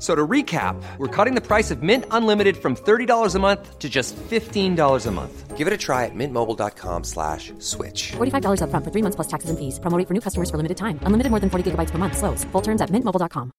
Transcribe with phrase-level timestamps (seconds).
[0.00, 3.88] So to recap, we're cutting the price of Mint Unlimited from $30 a month to
[3.88, 5.58] just $15 a month.
[5.58, 8.12] Give it a try at mintmobile.com slash switch.
[8.16, 9.78] $45 upfront for three months plus taxes and fees.
[9.78, 10.98] Promote for new customers for limited time.
[11.04, 12.16] Unlimited more than 40 gigabytes per month.
[12.16, 12.44] Slows.
[12.52, 13.52] Full terms at mintmobile.com.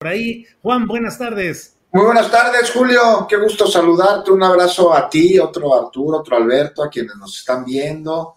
[0.00, 1.76] Por ahí, Juan, buenas tardes.
[1.92, 3.26] Muy buenas tardes, Julio.
[3.28, 4.30] Qué gusto saludarte.
[4.30, 8.34] Un abrazo a ti, otro Arturo, otro Alberto, a quienes nos están viendo.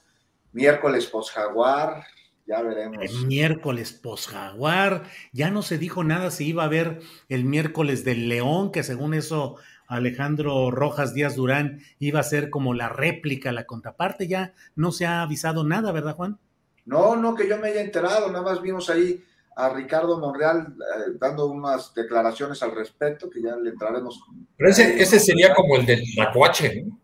[0.54, 2.04] Miércoles post-jaguar.
[2.52, 2.98] Ya veremos.
[3.00, 5.04] El miércoles post-jaguar.
[5.32, 7.00] Ya no se dijo nada si iba a haber
[7.30, 9.56] el miércoles del León, que según eso
[9.88, 14.28] Alejandro Rojas Díaz Durán iba a ser como la réplica, la contraparte.
[14.28, 16.40] Ya no se ha avisado nada, ¿verdad, Juan?
[16.84, 18.30] No, no que yo me haya enterado.
[18.30, 19.24] Nada más vimos ahí
[19.56, 24.26] a Ricardo Monreal eh, dando unas declaraciones al respecto, que ya le entraremos.
[24.58, 27.01] Pero ese, ese sería como el del Tlacuache, ¿no?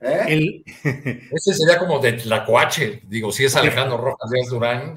[0.00, 0.24] ¿Eh?
[0.28, 0.64] El-
[1.32, 4.94] Ese sería como de Tlacuache, digo, si es Alejandro Rojas Díaz Durán.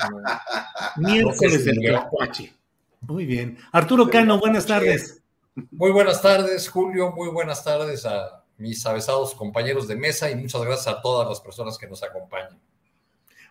[0.98, 1.80] miércoles del.
[1.80, 2.54] Tlacuache.
[3.02, 3.58] Muy bien.
[3.72, 5.22] Arturo Cano, buenas tardes.
[5.72, 10.62] Muy buenas tardes, Julio, muy buenas tardes a mis avesados compañeros de mesa y muchas
[10.64, 12.60] gracias a todas las personas que nos acompañan.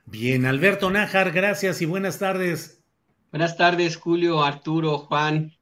[0.04, 2.80] Bien, Alberto Nájar, gracias y buenas tardes.
[3.32, 5.52] Buenas tardes, Julio, Arturo, Juan.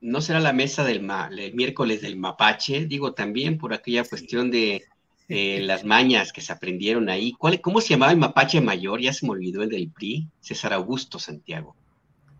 [0.00, 2.86] ¿No será la mesa del ma- el miércoles del mapache?
[2.86, 4.82] Digo también por aquella cuestión de
[5.28, 7.32] eh, las mañas que se aprendieron ahí.
[7.32, 9.00] ¿Cuál, ¿Cómo se llamaba el mapache mayor?
[9.00, 10.28] Ya se me olvidó el del PRI.
[10.40, 11.74] César Augusto Santiago.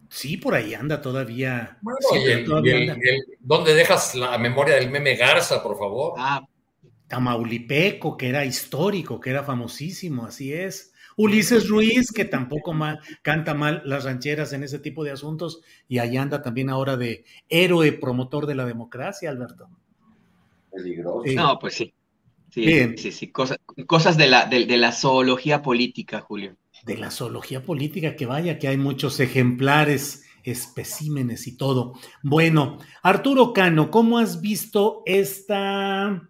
[0.09, 1.79] Sí, por ahí anda todavía.
[1.81, 3.03] Bueno, Sí, y pero el- todavía y el- anda.
[3.09, 6.15] el- ¿dónde dejas la memoria del meme Garza, por favor?
[6.19, 6.43] Ah,
[7.09, 10.93] Tamaulipeco, que era histórico, que era famosísimo, así es.
[11.17, 15.99] Ulises Ruiz, que tampoco ma- canta mal las rancheras en ese tipo de asuntos, y
[15.99, 19.69] ahí anda también ahora de héroe promotor de la democracia, Alberto.
[20.73, 21.23] Peligroso.
[21.27, 21.35] Sí.
[21.35, 21.93] no, pues sí.
[22.53, 22.99] Sí, Bien.
[22.99, 23.33] sí, sí.
[23.33, 26.57] Cosas, cosas de, la, de, de la zoología política, Julio.
[26.85, 31.95] De la zoología política, que vaya, que hay muchos ejemplares, especímenes y todo.
[32.23, 36.29] Bueno, Arturo Cano, ¿cómo has visto esta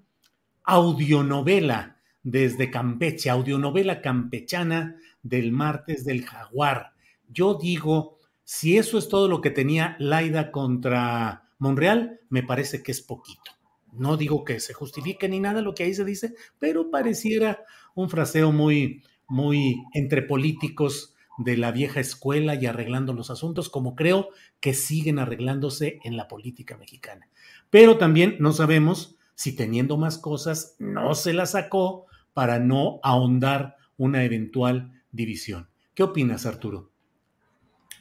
[0.65, 6.93] audionovela desde Campeche, audionovela campechana del martes del jaguar?
[7.28, 12.93] Yo digo, si eso es todo lo que tenía Laida contra Monreal, me parece que
[12.93, 13.50] es poquito.
[13.93, 17.65] No digo que se justifique ni nada lo que ahí se dice, pero pareciera
[17.95, 23.95] un fraseo muy, muy entre políticos de la vieja escuela y arreglando los asuntos, como
[23.95, 24.29] creo
[24.61, 27.29] que siguen arreglándose en la política mexicana.
[27.71, 33.77] Pero también no sabemos si teniendo más cosas no se la sacó para no ahondar
[33.97, 35.69] una eventual división.
[35.95, 36.91] ¿Qué opinas, Arturo?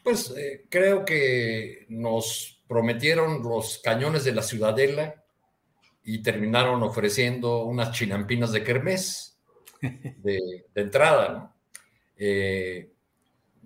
[0.03, 5.20] Pues eh, creo que nos prometieron los cañones de la Ciudadela
[6.03, 9.31] y terminaron ofreciendo unas chinampinas de kermés
[9.81, 11.55] de, entrada, ¿no?
[12.17, 12.91] Eh,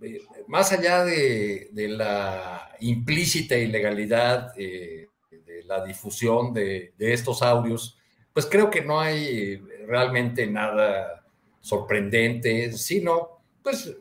[0.01, 7.97] eh, más allá de, la implícita ilegalidad eh, de la difusión de, estos audios,
[8.34, 9.57] pues creo que no hay
[9.88, 11.25] realmente nada
[11.62, 13.95] sorprendente, sino, pues,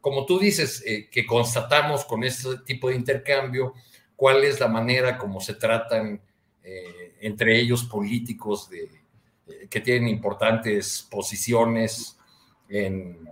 [0.00, 3.74] como tú dices, que constatamos con este tipo de intercambio
[4.16, 6.20] cuál es la manera como se tratan
[6.66, 12.16] eh, entre ellos políticos eh, que tienen importantes posiciones
[12.68, 13.28] en,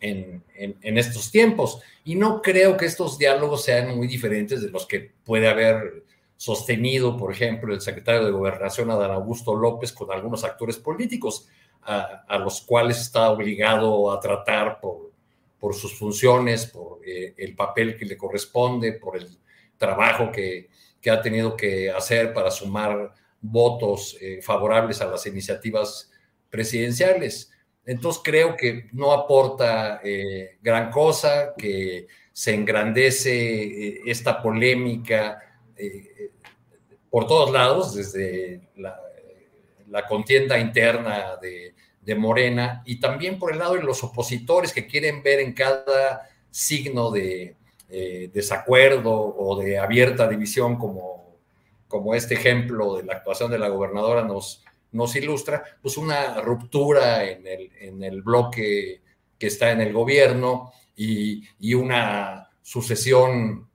[0.00, 1.80] estos tiempos.
[2.04, 6.02] Y no creo que estos diálogos sean muy diferentes de los que puede haber
[6.36, 11.48] sostenido, por ejemplo, el secretario de Gobernación, Adán Augusto López, con algunos actores políticos,
[11.82, 15.12] a, los cuales está obligado a tratar por,
[15.60, 19.28] por sus funciones, por eh, el papel que le corresponde, por el
[19.78, 20.68] trabajo que,
[21.00, 26.10] que ha tenido que hacer para sumar votos eh, favorables a las iniciativas
[26.50, 27.52] presidenciales.
[27.84, 35.42] Entonces creo que no aporta eh, gran cosa, que se engrandece eh, esta polémica,
[37.08, 41.74] por todos lados, desde la, contienda interna de,
[42.16, 47.10] Morena y también por el lado de los opositores que quieren ver en cada signo
[47.10, 47.57] de
[47.88, 51.38] eh, desacuerdo o de abierta división como,
[51.86, 57.24] como este ejemplo de la actuación de la gobernadora nos, nos ilustra, pues una ruptura
[57.24, 59.00] en el, en el bloque
[59.38, 63.68] que está en el gobierno y, y una sucesión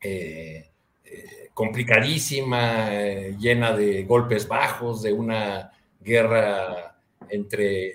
[0.00, 0.70] eh,
[1.04, 2.90] eh, complicadísima,
[3.38, 5.70] llena de golpes bajos, de una
[6.00, 6.96] guerra
[7.28, 7.94] entre,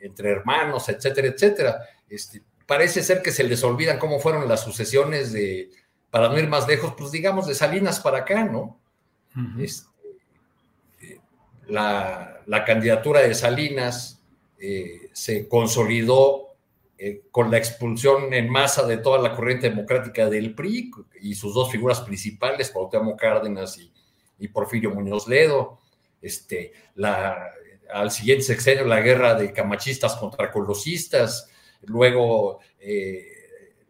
[0.00, 1.78] entre hermanos, etcétera, etcétera.
[2.08, 5.70] Este, parece ser que se les olvidan cómo fueron las sucesiones de,
[6.10, 8.78] para no ir más lejos, pues digamos de Salinas para acá, ¿no?
[9.58, 11.20] Este,
[11.66, 14.20] la, la, candidatura de Salinas
[15.12, 16.44] se consolidó
[16.96, 21.52] eh, con la expulsión en masa de toda la corriente democrática del PRI y sus
[21.52, 23.78] dos figuras principales, Cuauhtémoc Cárdenas
[24.38, 25.78] y, Porfirio Muñoz Ledo,
[26.22, 27.50] este, la,
[27.92, 31.50] al siguiente sexenio la guerra de camachistas contra colosistas,
[31.86, 33.26] luego eh,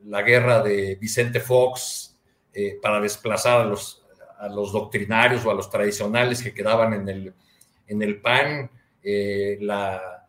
[0.04, 2.16] la guerra de Vicente Fox
[2.52, 4.04] eh, para desplazar a los,
[4.38, 7.34] a los doctrinarios o a los tradicionales que quedaban en el,
[7.86, 8.70] en el PAN,
[9.60, 10.24] la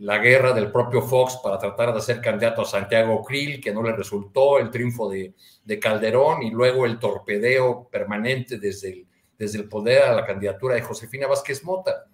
[0.00, 3.82] la guerra del propio Fox para tratar de hacer candidato a Santiago Krill, que no
[3.82, 5.34] le resultó, el triunfo de,
[5.80, 9.06] Calderón y luego el torpedeo permanente desde el,
[9.38, 12.06] desde el poder a la candidatura de Josefina Vázquez Mota,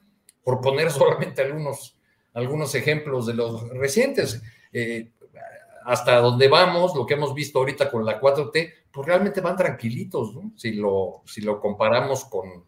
[0.43, 1.97] por poner solamente algunos,
[2.35, 4.43] algunos ejemplos de los recientes.
[4.73, 5.13] Eh,
[5.85, 10.35] hasta donde vamos, lo que hemos visto ahorita con la 4T, pues realmente van tranquilitos,
[10.57, 12.65] si, lo, si lo comparamos con,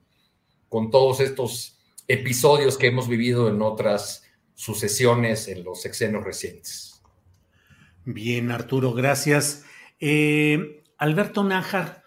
[0.69, 1.79] con todos estos
[2.09, 4.25] episodios que hemos vivido en otras
[4.55, 7.03] sucesiones en los sexenios recientes.
[8.05, 9.65] Bien, Arturo, gracias.
[10.01, 12.03] Eh, Alberto Nájar,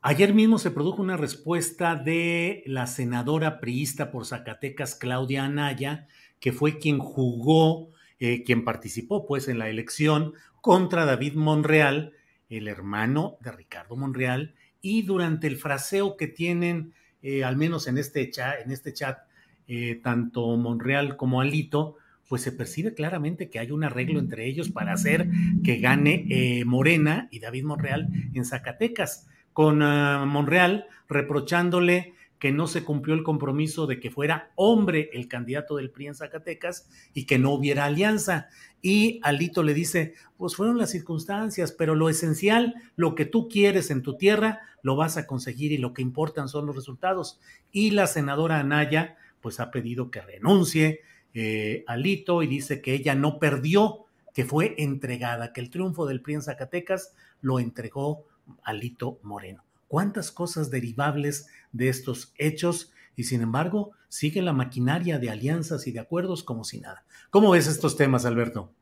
[0.00, 6.08] ayer mismo se produjo una respuesta de la senadora priista por Zacatecas, Claudia Anaya,
[6.40, 7.90] que fue quien jugó,
[8.20, 12.12] eh, quien participó pues en la elección contra David Monreal,
[12.50, 17.96] el hermano de Ricardo Monreal, y durante el fraseo que tienen, eh, al menos en
[17.96, 19.20] este chat, en este chat
[19.66, 21.96] eh, tanto Monreal como Alito,
[22.28, 25.26] pues se percibe claramente que hay un arreglo entre ellos para hacer
[25.64, 32.84] que gane Morena y David Monreal en Zacatecas, con ah, Monreal reprochándole que no se
[32.84, 37.38] cumplió el compromiso de que fuera hombre el candidato del PRI en Zacatecas y que
[37.38, 38.48] no hubiera alianza.
[38.80, 43.90] Y Alito le dice, pues fueron las circunstancias, pero lo esencial, lo que tú quieres
[43.90, 47.40] en tu tierra, lo vas a conseguir y lo que importan son los resultados.
[47.70, 51.00] Y la senadora Anaya pues ha pedido que renuncie
[51.34, 56.22] eh, Alito y dice que ella no perdió, que fue entregada, que el triunfo del
[56.22, 58.24] PRI en Zacatecas lo entregó
[58.64, 59.62] Alito Moreno.
[59.90, 62.92] ¿Cuántas cosas derivables de estos hechos?
[63.16, 67.04] Y sin embargo, sigue la maquinaria de alianzas y de acuerdos como si nada.
[67.30, 68.72] ¿Cómo ves estos temas, Alberto?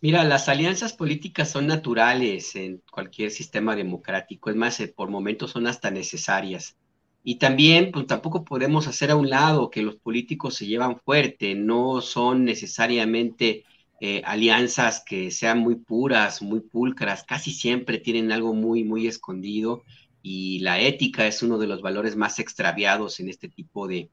[0.00, 4.48] Mira, las alianzas políticas son naturales en cualquier sistema democrático.
[4.48, 6.78] Es más, eh, por momentos son hasta necesarias.
[7.22, 11.54] Y también, pues tampoco podemos hacer a un lado que los políticos se llevan fuerte,
[11.54, 13.64] no son necesariamente
[14.00, 19.82] eh, alianzas que sean muy puras, muy pulcras, casi siempre tienen algo muy, muy escondido
[20.22, 24.10] y la ética es uno de los valores más extraviados en este tipo de,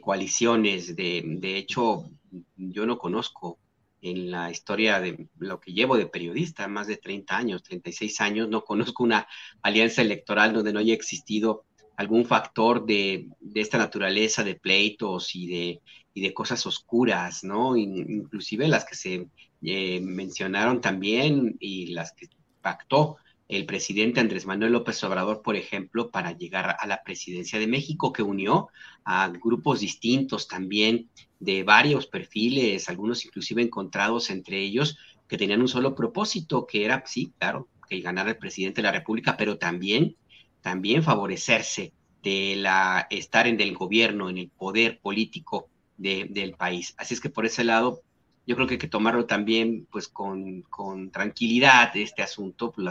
[0.00, 0.94] coaliciones.
[0.94, 2.10] De, de, hecho,
[2.56, 3.58] yo no conozco
[4.02, 8.48] en la historia de lo que llevo de periodista, más de 30 años, 36 años,
[8.48, 9.26] no conozco una
[9.62, 11.64] alianza electoral donde no haya existido
[11.98, 15.80] algún factor de, esta naturaleza de pleitos y de,
[16.20, 17.76] de cosas oscuras, ¿no?
[17.76, 19.28] Inclusive las que se
[19.62, 22.28] eh, mencionaron también y las que
[22.60, 23.16] pactó
[23.48, 28.12] el presidente Andrés Manuel López Obrador, por ejemplo, para llegar a la presidencia de México,
[28.12, 28.68] que unió
[29.04, 31.08] a grupos distintos también
[31.40, 37.02] de varios perfiles, algunos inclusive encontrados entre ellos, que tenían un solo propósito, que era,
[37.06, 40.16] sí, claro, que ganara el presidente de la República, pero también
[40.60, 45.68] también favorecerse de la estar en el gobierno, en el poder político
[45.98, 46.94] del país.
[46.96, 48.02] Así es que por ese lado,
[48.46, 52.88] yo creo que hay que tomarlo también pues con, con tranquilidad este asunto, pues,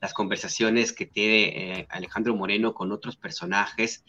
[0.00, 4.04] las conversaciones que tiene eh, Alejandro Moreno con otros personajes,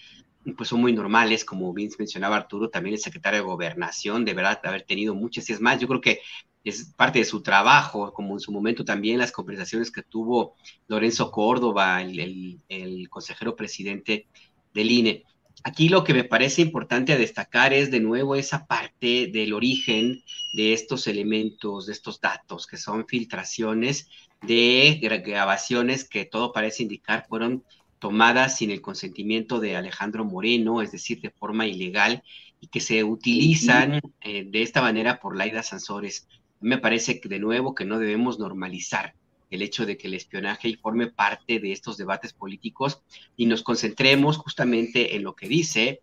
[0.58, 4.60] pues son muy normales, como bien mencionaba Arturo, también el secretario de Gobernación, de verdad
[4.64, 6.20] haber tenido muchas, y es más, yo creo que
[6.64, 10.56] es parte de su trabajo, como en su momento también las conversaciones que tuvo
[10.88, 14.28] Lorenzo Córdoba, el, consejero presidente
[14.74, 15.24] del INE.
[15.64, 20.74] Aquí lo que me parece importante destacar es de nuevo esa parte del origen de
[20.74, 24.10] estos elementos, de estos datos, que son filtraciones
[24.42, 27.64] de grabaciones que todo parece indicar fueron
[28.00, 32.24] tomadas sin el consentimiento de Alejandro Moreno, es decir, de forma ilegal,
[32.60, 36.28] y que se utilizan eh, de esta manera por Laida Sansores.
[36.60, 39.14] Me parece que de nuevo que no debemos normalizar
[39.52, 43.04] el hecho de que el espionaje forme parte de estos debates políticos
[43.38, 46.02] y nos concentremos justamente en lo que dice,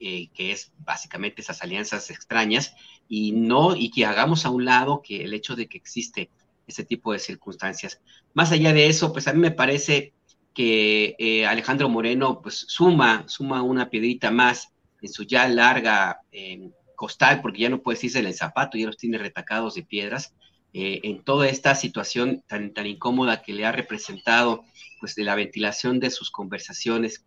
[0.00, 2.74] eh, que es básicamente esas alianzas extrañas,
[3.08, 6.30] y no, y que hagamos a un lado que el hecho de que existe
[6.66, 8.00] ese tipo de circunstancias.
[8.34, 10.12] Más allá de eso, pues a mí me parece
[10.54, 14.72] que eh, Alejandro Moreno pues suma, suma una piedrita más
[15.02, 18.96] en su ya larga eh, costal, porque ya no puede decirse el zapato, ya los
[18.96, 20.34] tiene retacados de piedras,
[20.78, 24.62] eh, en toda esta situación tan, tan incómoda que le ha representado,
[25.00, 27.24] pues de la ventilación de sus conversaciones.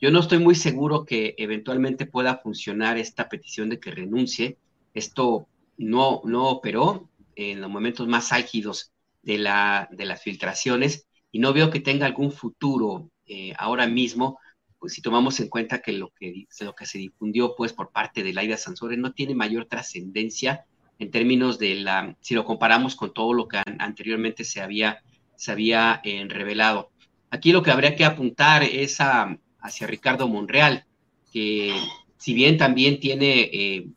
[0.00, 4.56] Yo no estoy muy seguro que eventualmente pueda funcionar esta petición de que renuncie.
[4.94, 11.40] Esto no, no operó en los momentos más álgidos de, la, de las filtraciones y
[11.40, 14.38] no veo que tenga algún futuro eh, ahora mismo,
[14.78, 18.22] pues si tomamos en cuenta que lo que, lo que se difundió pues por parte
[18.22, 20.66] de Laida Sansores no tiene mayor trascendencia
[21.02, 25.02] en términos de la, si lo comparamos con todo lo que anteriormente se había,
[25.34, 26.90] se había eh, revelado.
[27.28, 30.84] Aquí lo que habría que apuntar es a, hacia Ricardo Monreal,
[31.32, 31.74] que
[32.18, 33.88] si bien también tiene eh,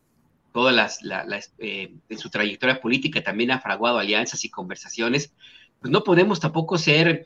[0.52, 5.32] todas las, eh, en su trayectoria política, también ha fraguado alianzas y conversaciones,
[5.80, 7.24] pues no podemos tampoco ser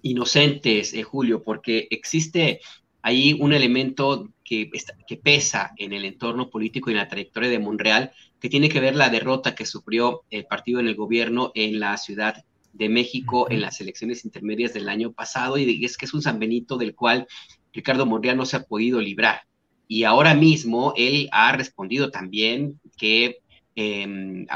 [0.00, 2.60] inocentes, Julio, porque existe
[3.02, 4.70] ahí un elemento que,
[5.06, 8.12] que pesa en el entorno político y en la trayectoria de Monreal,
[8.44, 11.96] que tiene que ver la derrota que sufrió el partido en el gobierno en la
[11.96, 16.20] Ciudad de México en las elecciones intermedias del año pasado, y es que es un
[16.20, 17.26] San Benito del cual
[17.72, 19.44] Ricardo Monreal no se ha podido librar.
[19.88, 23.38] Y ahora mismo él ha respondido también que,
[23.76, 24.46] em,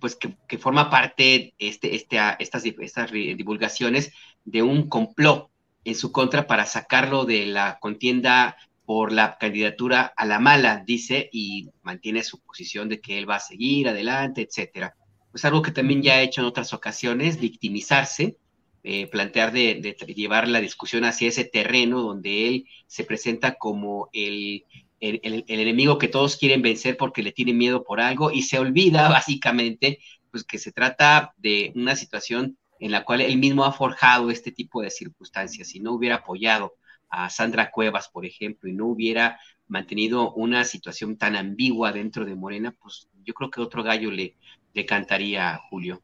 [0.00, 4.10] pues que, forma parte este, este, estas, estas divulgaciones
[4.44, 5.48] de un complot
[5.84, 8.56] en su contra para sacarlo de la contienda
[8.88, 13.36] por la candidatura a la mala, dice, y mantiene su posición de que él va
[13.36, 14.96] a seguir adelante, etcétera.
[15.30, 18.38] Pues algo que también ya ha hecho en otras ocasiones, victimizarse,
[18.82, 24.64] eh, plantear de, llevar la discusión hacia ese terreno donde él se presenta como el,
[25.00, 29.06] el, enemigo que todos quieren vencer porque le tienen miedo por algo y se olvida
[29.10, 29.98] básicamente
[30.30, 34.50] pues que se trata de una situación en la cual él mismo ha forjado este
[34.50, 35.68] tipo de circunstancias.
[35.68, 36.77] Si no hubiera apoyado
[37.08, 42.34] a Sandra Cuevas, por ejemplo, y no hubiera mantenido una situación tan ambigua dentro de
[42.34, 44.36] Morena, pues yo creo que otro gallo le,
[44.74, 46.02] le cantaría a Julio.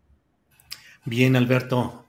[1.04, 2.06] Bien, Alberto.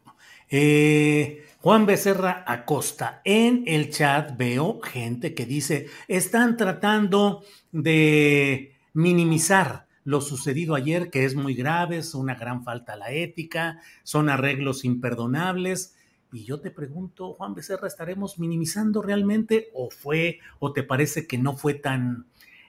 [0.50, 9.88] Eh, Juan Becerra Acosta, en el chat veo gente que dice, están tratando de minimizar
[10.04, 14.30] lo sucedido ayer, que es muy grave, es una gran falta a la ética, son
[14.30, 15.95] arreglos imperdonables
[16.36, 21.38] y yo te pregunto, Juan Becerra, ¿estaremos minimizando realmente o fue, o te parece que
[21.38, 22.26] no fue tan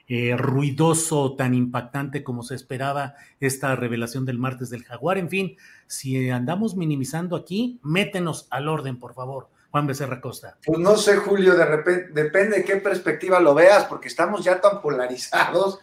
[0.07, 5.17] eh, ruidoso, tan impactante como se esperaba esta revelación del martes del jaguar?
[5.17, 9.49] En fin, si andamos minimizando aquí, métenos al orden, por favor.
[9.69, 10.57] Juan Becerra Costa.
[10.65, 14.61] Pues no sé, Julio, de repente, depende de qué perspectiva lo veas, porque estamos ya
[14.61, 15.79] tan polarizados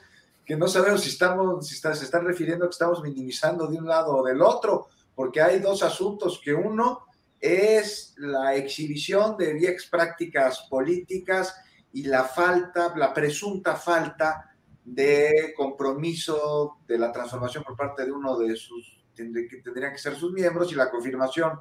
[0.47, 3.87] que no sabemos si estamos, si se están refiriendo a que estamos minimizando de un
[3.87, 7.03] lado o del otro, porque hay dos asuntos, que uno
[7.45, 11.55] es la exhibición de viejas prácticas políticas
[11.93, 14.51] y la falta, la presunta falta
[14.83, 20.17] de compromiso de la transformación por parte de uno de sus, que tendrían que ser
[20.17, 21.61] sus miembros y la confirmación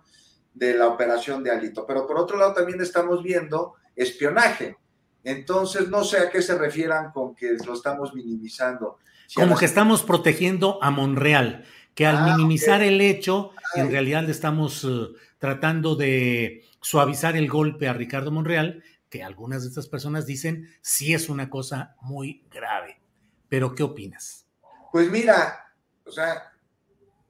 [0.54, 1.86] de la operación de Alito.
[1.86, 4.78] Pero por otro lado también estamos viendo espionaje.
[5.26, 9.00] Entonces, no sé a qué se refieran con que lo estamos minimizando.
[9.36, 14.32] Como que estamos protegiendo a Monreal, que al ah, minimizar el hecho, en realidad le
[14.32, 15.08] estamos eh,
[15.44, 21.14] tratando de suavizar el golpe a Ricardo Monreal, que algunas de estas personas dicen sí
[21.14, 23.02] es una cosa muy grave.
[23.50, 24.48] Pero, ¿qué opinas?
[24.90, 26.54] Pues mira, o sea,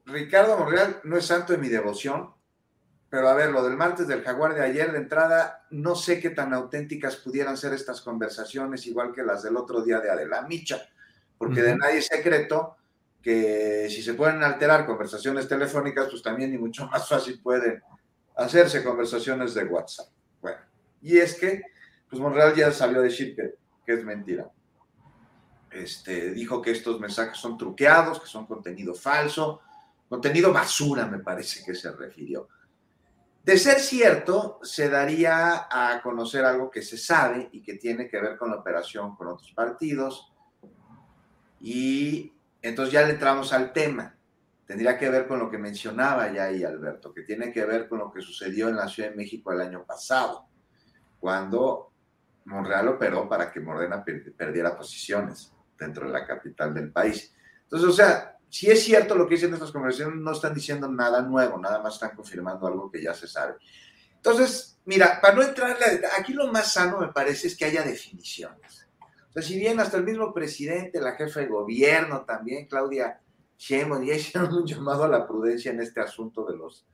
[0.04, 2.30] Ricardo Monreal no es santo de mi devoción,
[3.10, 6.30] pero a ver, lo del martes del jaguar de ayer de entrada, no sé qué
[6.30, 10.80] tan auténticas pudieran ser estas conversaciones, igual que las del otro día de Adela Micha,
[11.36, 12.76] porque de nadie es secreto
[13.20, 17.82] que si se pueden alterar conversaciones telefónicas, pues también y mucho más fácil pueden
[18.34, 20.08] hacerse conversaciones de WhatsApp.
[20.40, 20.58] Bueno,
[21.02, 21.62] y es que,
[22.08, 24.50] pues Monreal ya salió a decir que, que es mentira.
[25.70, 29.60] Este, dijo que estos mensajes son truqueados, que son contenido falso,
[30.08, 32.48] contenido basura, me parece que se refirió.
[33.42, 38.20] De ser cierto, se daría a conocer algo que se sabe y que tiene que
[38.20, 40.32] ver con la operación con otros partidos.
[41.60, 44.16] Y entonces ya le entramos al tema
[44.66, 47.98] tendría que ver con lo que mencionaba ya ahí Alberto, que tiene que ver con
[47.98, 50.46] lo que sucedió en la Ciudad de México el año pasado.
[51.18, 51.90] cuando
[52.44, 54.04] Monreal operó para que Morena
[54.36, 57.34] perdiera posiciones dentro de la capital del país.
[57.62, 61.22] Entonces, o sea, si es cierto lo que dicen estas conversaciones, no están diciendo nada
[61.22, 63.54] nuevo, nada más están confirmando algo que ya se sabe.
[64.16, 65.76] Entonces, mira, para no entrar,
[66.18, 68.86] aquí lo más sano me parece es que haya definiciones.
[69.30, 73.20] O sea, si bien hasta el mismo presidente, la jefa de gobierno también, Claudia
[73.58, 76.86] Sheinbaum, ya hicieron un llamado a la prudencia en este asunto de las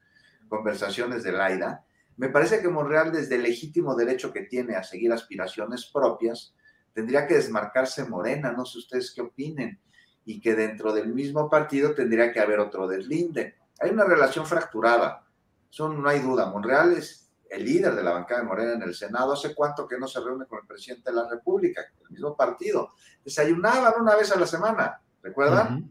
[0.49, 1.85] conversaciones de Laida,
[2.21, 6.55] me parece que Monreal, desde el legítimo derecho que tiene a seguir aspiraciones propias,
[6.93, 9.81] tendría que desmarcarse Morena, no sé ustedes qué opinen,
[10.27, 13.55] y que dentro del mismo partido tendría que haber otro deslinde.
[13.81, 15.25] Hay una relación fracturada,
[15.71, 16.51] eso no hay duda.
[16.51, 19.33] Monreal es el líder de la bancada de Morena en el Senado.
[19.33, 22.91] ¿Hace cuánto que no se reúne con el presidente de la República, el mismo partido?
[23.25, 25.89] Desayunaban una vez a la semana, ¿recuerdan?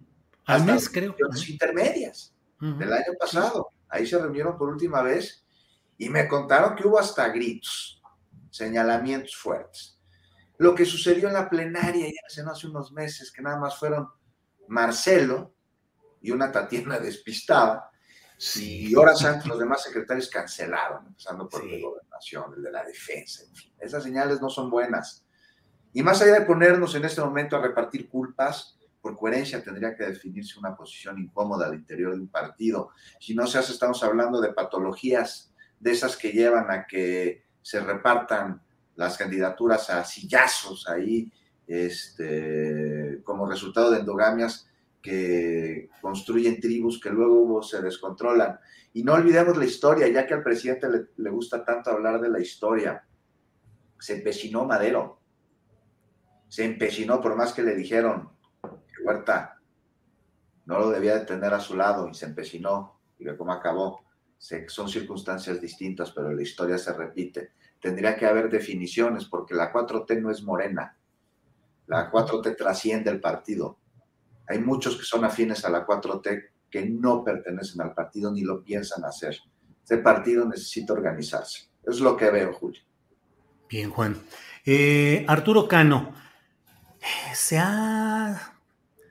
[0.49, 1.15] Al mes, creo.
[1.29, 3.71] Las intermedias del año pasado.
[3.87, 5.45] Ahí se reunieron por última vez
[5.97, 8.01] y me contaron que hubo hasta gritos,
[8.49, 9.99] señalamientos fuertes.
[10.57, 14.09] Lo que sucedió en la plenaria ya hace unos meses, que nada más fueron
[14.67, 15.53] Marcelo
[16.21, 17.89] y una Tatiana despistada,
[18.55, 22.83] y horas antes los demás secretarios cancelaron, empezando por el de gobernación, el de la
[22.85, 23.73] defensa, en fin.
[23.77, 25.25] Esas señales no son buenas.
[25.91, 30.05] Y más allá de ponernos en este momento a repartir culpas, por coherencia tendría que
[30.05, 32.91] definirse una posición incómoda al interior de un partido.
[33.19, 37.79] Si no se hace, estamos hablando de patologías de esas que llevan a que se
[37.79, 38.61] repartan
[38.95, 41.31] las candidaturas a sillazos ahí,
[41.67, 44.67] este, como resultado de endogamias
[45.01, 48.59] que construyen tribus que luego se descontrolan.
[48.93, 52.39] Y no olvidemos la historia, ya que al presidente le, gusta tanto hablar de la
[52.39, 53.05] historia.
[53.99, 55.19] Se empecinó Madero.
[56.47, 58.29] Se empecinó por más que le dijeron
[59.09, 59.61] que Huerta
[60.65, 62.99] no lo debía de tener a su lado y se empecinó.
[63.17, 64.05] Y ve cómo acabó.
[64.67, 67.51] son circunstancias distintas, pero la historia se repite.
[67.81, 70.97] Tendría que haber definiciones porque la 4T no es morena.
[71.87, 73.79] La 4T trasciende el partido
[74.49, 78.63] hay muchos que son afines a la 4T que no pertenecen al partido ni lo
[78.63, 79.37] piensan hacer.
[79.83, 81.69] Este partido necesita organizarse.
[81.83, 82.81] Es lo que veo, Julio.
[83.69, 84.19] Bien, Juan.
[84.65, 86.13] Eh, Arturo Cano,
[87.33, 88.58] se ha,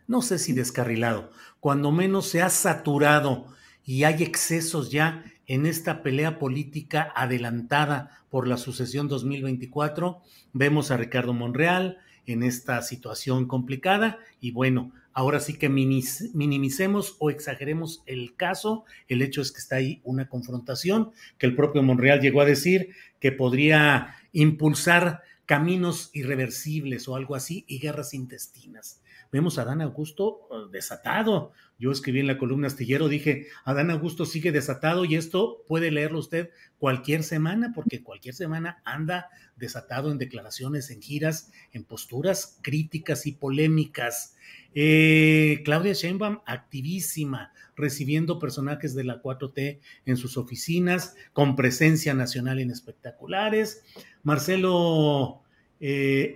[0.08, 3.46] no sé si descarrilado, cuando menos se ha saturado
[3.84, 10.20] y hay excesos ya en esta pelea política adelantada por la sucesión 2024.
[10.52, 17.30] Vemos a Ricardo Monreal en esta situación complicada y bueno, Ahora sí que minimicemos o
[17.30, 18.84] exageremos el caso.
[19.08, 22.90] El hecho es que está ahí una confrontación que el propio Monreal llegó a decir
[23.18, 29.00] que podría impulsar caminos irreversibles o algo así y guerras intestinas.
[29.30, 31.52] Vemos a Adán Augusto uh, desatado.
[31.78, 36.18] Yo escribí en la columna astillero, dije, Adán Augusto sigue desatado y esto puede leerlo
[36.18, 43.26] usted cualquier semana, porque cualquier semana anda desatado en declaraciones, en giras, en posturas críticas
[43.26, 44.36] y polémicas.
[44.74, 52.58] Eh, Claudia Sheinbaum, activísima, recibiendo personajes de la 4T en sus oficinas, con presencia nacional
[52.60, 53.84] en espectaculares.
[54.22, 55.42] Marcelo
[55.80, 56.34] eh,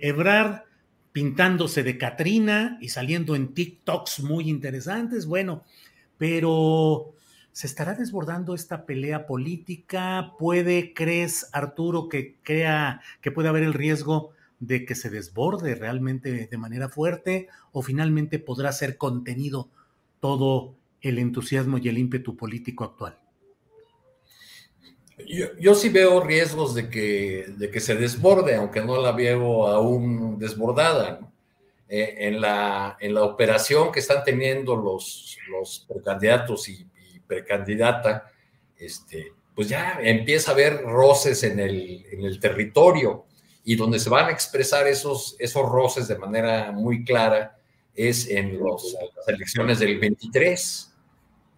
[1.13, 5.27] pintándose de Catrina y saliendo en TikToks muy interesantes.
[5.27, 5.63] Bueno,
[6.17, 7.13] pero
[7.51, 10.33] ¿se estará desbordando esta pelea política?
[10.39, 16.47] ¿Puede, crees, Arturo, que crea que puede haber el riesgo de que se desborde realmente
[16.47, 19.69] de manera fuerte o finalmente podrá ser contenido
[20.19, 23.22] todo el entusiasmo y el ímpetu político actual?
[25.59, 30.39] Yo, sí veo riesgos de que, de que se desborde, aunque no la veo aún
[30.39, 31.19] desbordada.
[31.89, 38.31] Eh, en, la, en la operación que están teniendo los, los precandidatos y, y, precandidata,
[38.77, 43.25] este, pues ya empieza a haber roces en el, en el territorio
[43.63, 47.59] y donde se van a expresar esos, esos roces de manera muy clara
[47.93, 50.93] es en los, las elecciones del 23.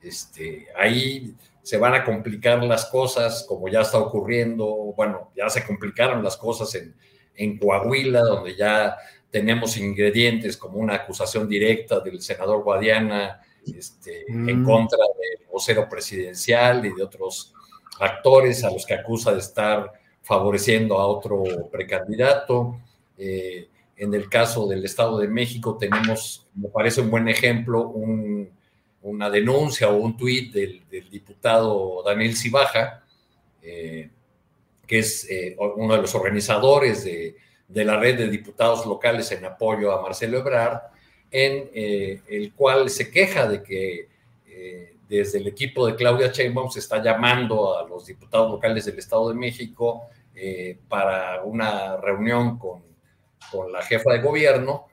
[0.01, 1.33] Este, ahí
[1.65, 6.37] se van a complicar las cosas, como ya está ocurriendo, bueno, ya se complicaron las
[6.37, 6.95] cosas en,
[7.33, 8.95] en Coahuila, donde ya
[9.31, 14.63] tenemos ingredientes como una acusación directa del senador Guadiana este, en mm.
[14.63, 17.51] contra del vocero presidencial y de otros
[17.99, 22.79] actores a los que acusa de estar favoreciendo a otro precandidato.
[23.17, 27.89] Eh, en el caso del Estado de México tenemos, me parece un buen ejemplo,
[29.05, 33.03] una denuncia o un tuit del, diputado Daniel Cibaja,
[33.61, 34.09] eh,
[34.85, 37.35] que es eh, uno de los organizadores de,
[37.85, 40.81] la red de diputados locales en apoyo a Marcelo Ebrard,
[41.31, 44.07] en el cual se queja de que
[45.07, 49.29] desde el equipo de Claudia Sheinbaum se está llamando a los diputados locales del Estado
[49.29, 52.83] de México eh, para una reunión con,
[53.51, 54.87] con, la jefa de gobierno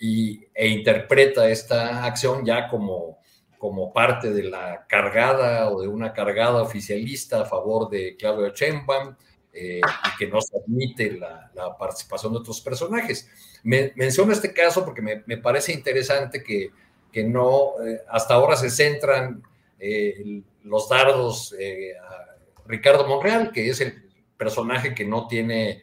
[0.00, 3.18] e interpreta esta acción ya como,
[3.58, 9.14] como parte de la cargada o de una cargada oficialista a favor de Claudio Sheinbaum
[9.52, 9.80] y
[10.18, 13.28] que no se admite la, participación de otros personajes.
[13.62, 16.70] Me, menciono este caso porque me, me parece interesante que,
[17.12, 17.72] que no,
[18.08, 19.42] hasta ahora se centran
[19.78, 22.36] eh, los dardos eh, a
[22.66, 25.82] Ricardo Monreal, que es el personaje que no tiene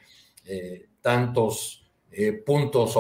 [2.12, 2.96] eh, puntos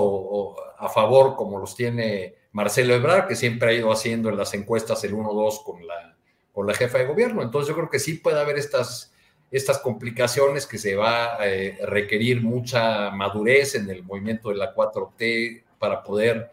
[0.78, 5.04] a favor como los tiene Marcelo Ebrard, que siempre ha ido haciendo en las encuestas
[5.04, 6.16] el 1-2 con la,
[6.52, 7.42] con la jefa de gobierno.
[7.42, 9.14] Entonces yo creo que sí puede haber estas,
[9.52, 11.46] estas complicaciones que se va a
[11.86, 16.52] requerir mucha madurez en el movimiento de la 4T para poder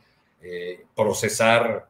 [0.94, 1.88] procesar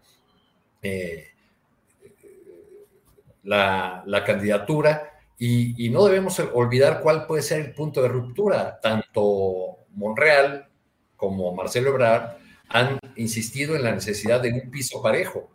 [3.44, 8.80] la, candidatura y, no debemos olvidar cuál puede ser el punto de ruptura.
[8.80, 10.68] Tanto Monreal
[11.16, 12.36] como Marcelo Ebrard
[12.68, 15.50] han insistido en la necesidad de un piso parejo.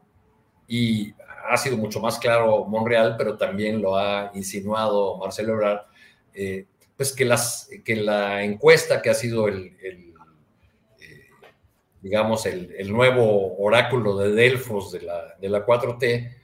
[0.68, 1.14] Y
[1.50, 5.82] ha sido mucho más claro Monreal, pero también lo ha insinuado Marcelo Ebrard,
[6.34, 10.14] eh, pues que, las, que la encuesta que ha sido el, eh,
[12.02, 16.36] digamos, el, nuevo oráculo de Delfos de la, de la 4T,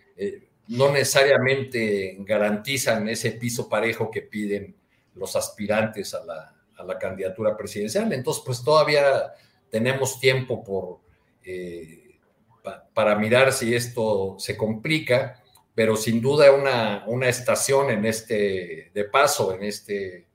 [0.67, 4.75] no necesariamente garantizan ese piso parejo que piden
[5.13, 6.54] los aspirantes a la,
[6.99, 8.11] candidatura presidencial.
[8.13, 9.33] Entonces, pues todavía
[9.69, 10.99] tenemos tiempo por,
[11.43, 12.17] eh,
[12.93, 19.03] para mirar si esto se complica, pero sin duda una, una estación en este, de
[19.05, 20.25] paso, en este eh,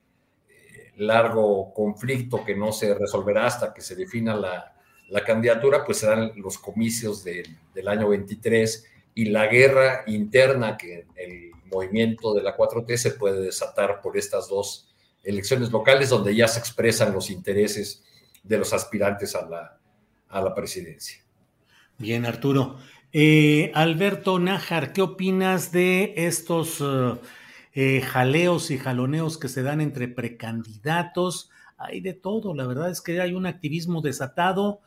[0.96, 4.74] largo conflicto que no se resolverá hasta que se defina la,
[5.26, 12.32] candidatura, pues serán los comicios del año 23 y la guerra interna que el movimiento
[12.32, 14.89] de la 4T se puede desatar por estas dos
[15.22, 18.04] elecciones locales donde ya se expresan los intereses
[18.42, 19.78] de los aspirantes a la,
[20.28, 21.22] a la presidencia.
[21.98, 22.78] Bien, Arturo.
[23.12, 27.18] Eh, Alberto Nájar, ¿qué opinas de estos eh,
[27.74, 31.50] eh, jaleos y jaloneos que se dan entre precandidatos?
[31.76, 34.80] Hay de todo, la verdad es que hay un activismo desatado.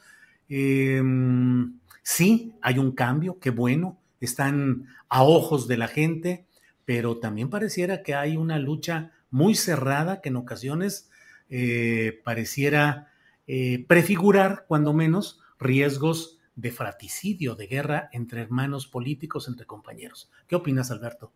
[0.48, 6.46] Em, sí, hay un cambio, qué bueno están a ojos de la gente,
[6.86, 11.10] pero también pareciera que hay una lucha muy cerrada que en ocasiones
[11.50, 13.12] eh, pareciera
[13.48, 20.30] eh, prefigurar, cuando menos, riesgos de fraticidio, de guerra entre hermanos políticos, entre compañeros.
[20.48, 21.32] ¿Qué opinas, Alberto?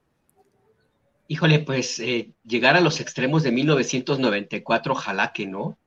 [1.28, 5.78] Híjole, pues eh, llegar a los extremos de 1994, ojalá que no,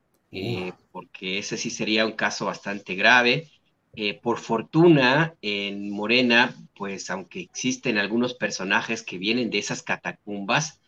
[0.91, 3.49] porque ese sí sería un caso bastante grave.
[3.95, 10.80] Eh, por fortuna, en Morena, pues aunque existen algunos personajes que vienen de esas catacumbas,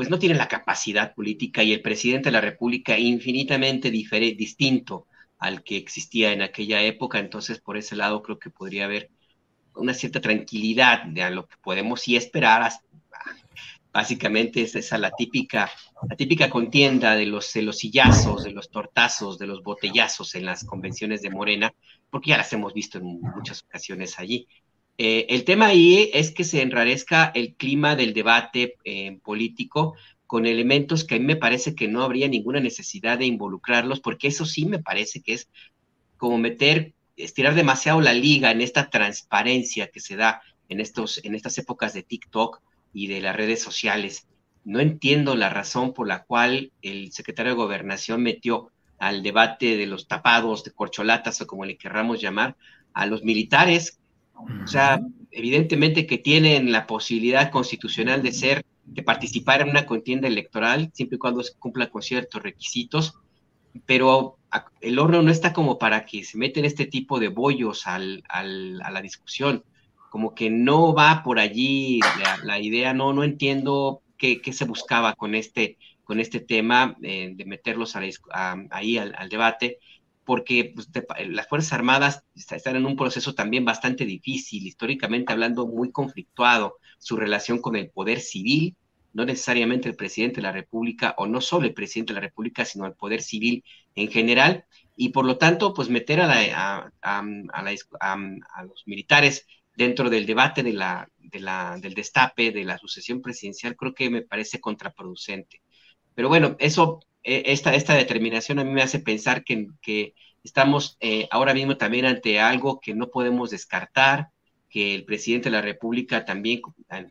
[0.00, 5.06] pues no tienen la capacidad política y el presidente de la República infinitamente distinto
[5.38, 7.18] al que existía en aquella época.
[7.18, 9.10] Entonces, por ese lado, creo que podría haber
[9.74, 12.72] una cierta tranquilidad de lo que podemos y esperar
[13.92, 15.70] básicamente es esa la típica,
[16.08, 20.46] la típica contienda de los, de los sillazos, de los tortazos, de los botellazos en
[20.46, 21.74] las convenciones de Morena,
[22.08, 24.48] porque ya las hemos visto en muchas ocasiones allí.
[25.02, 29.94] Eh, el tema ahí es que se enrarezca el clima del debate eh, político
[30.26, 34.28] con elementos que a mí me parece que no habría ninguna necesidad de involucrarlos, porque
[34.28, 35.48] eso sí me parece que es
[36.18, 41.34] como meter, estirar demasiado la liga en esta transparencia que se da en, estos, en
[41.34, 42.60] estas épocas de TikTok,
[42.92, 44.26] y de las redes sociales.
[44.64, 49.86] No entiendo la razón por la cual el secretario de Gobernación metió al debate de
[49.86, 52.56] los tapados, de corcholatas o como le querramos llamar,
[52.92, 53.99] a los militares.
[54.64, 55.00] O sea,
[55.30, 61.16] evidentemente que tienen la posibilidad constitucional de ser, de participar en una contienda electoral, siempre
[61.16, 63.14] y cuando se cumpla con ciertos requisitos,
[63.86, 64.38] pero
[64.80, 68.80] el horno no está como para que se meten este tipo de bollos al, al,
[68.82, 69.64] a la discusión.
[70.10, 72.00] Como que no va por allí
[72.42, 77.44] la, idea, no, no entiendo qué, se buscaba con este, con este tema eh, de
[77.44, 79.78] meterlos ahí al, debate,
[80.24, 80.88] porque pues,
[81.28, 87.16] las Fuerzas Armadas están en un proceso también bastante difícil, históricamente hablando muy conflictuado, su
[87.16, 88.76] relación con el poder civil,
[89.12, 92.64] no necesariamente el presidente de la República, o no solo el presidente de la República,
[92.64, 94.64] sino el poder civil en general,
[94.96, 96.92] y por lo tanto, pues meter a,
[98.64, 104.10] los militares dentro del debate de la, del destape de la sucesión presidencial, creo que
[104.10, 105.62] me parece contraproducente.
[106.14, 111.28] Pero bueno, eso, esta, esta determinación a mí me hace pensar que, que estamos eh,
[111.30, 114.30] ahora mismo también ante algo que no podemos descartar,
[114.68, 116.62] que el presidente de la República también,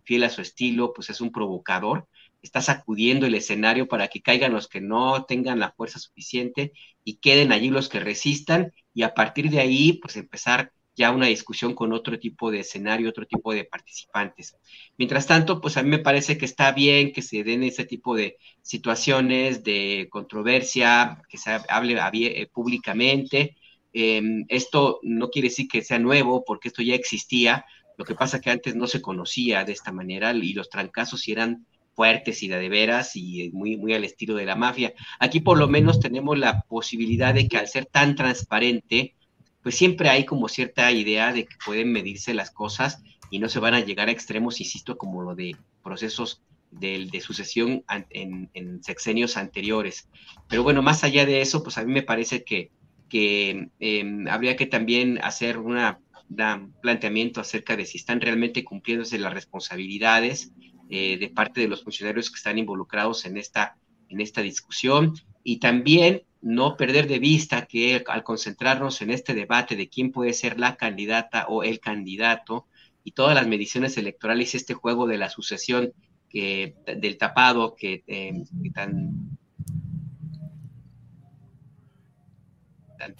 [0.03, 2.07] fiel a su estilo, pues es un provocador
[2.41, 7.17] está sacudiendo el escenario para que caigan los que no tengan la fuerza suficiente y
[7.17, 11.73] queden allí los que resistan y a partir de ahí pues empezar ya una discusión
[11.73, 14.57] con otro tipo de escenario, otro tipo de participantes.
[14.97, 18.15] Mientras tanto, pues a mí me parece que está bien que se den ese tipo
[18.15, 23.55] de situaciones de controversia, que se hable eh, públicamente.
[23.93, 27.63] Em, esto no quiere decir que sea nuevo, porque esto ya existía.
[27.97, 31.65] Lo que pasa que antes no se conocía de esta manera y los trancazos eran
[31.95, 34.93] fuertes y de, veras y muy, muy al estilo de la mafia.
[35.17, 39.15] Aquí por lo menos tenemos la posibilidad de que al ser tan transparente,
[39.63, 43.59] pues siempre hay como cierta idea de que pueden medirse las cosas y no se
[43.59, 46.41] van a llegar a extremos, insisto, como lo de procesos
[46.71, 50.07] de, de sucesión en, en, sexenios anteriores.
[50.47, 52.71] Pero bueno, más allá de eso, pues a mí me parece que,
[53.09, 59.17] que em, habría que también hacer una, un planteamiento acerca de si están realmente cumpliéndose
[59.17, 60.51] las responsabilidades
[60.89, 63.77] eh, de parte de los funcionarios que están involucrados en esta,
[64.09, 69.75] en esta discusión y también no perder de vista que al concentrarnos en este debate
[69.75, 72.67] de quién puede ser la candidata o el candidato
[73.03, 75.93] y todas las mediciones electorales, este juego de la sucesión
[76.29, 79.37] que, del tapado que, eh, tan,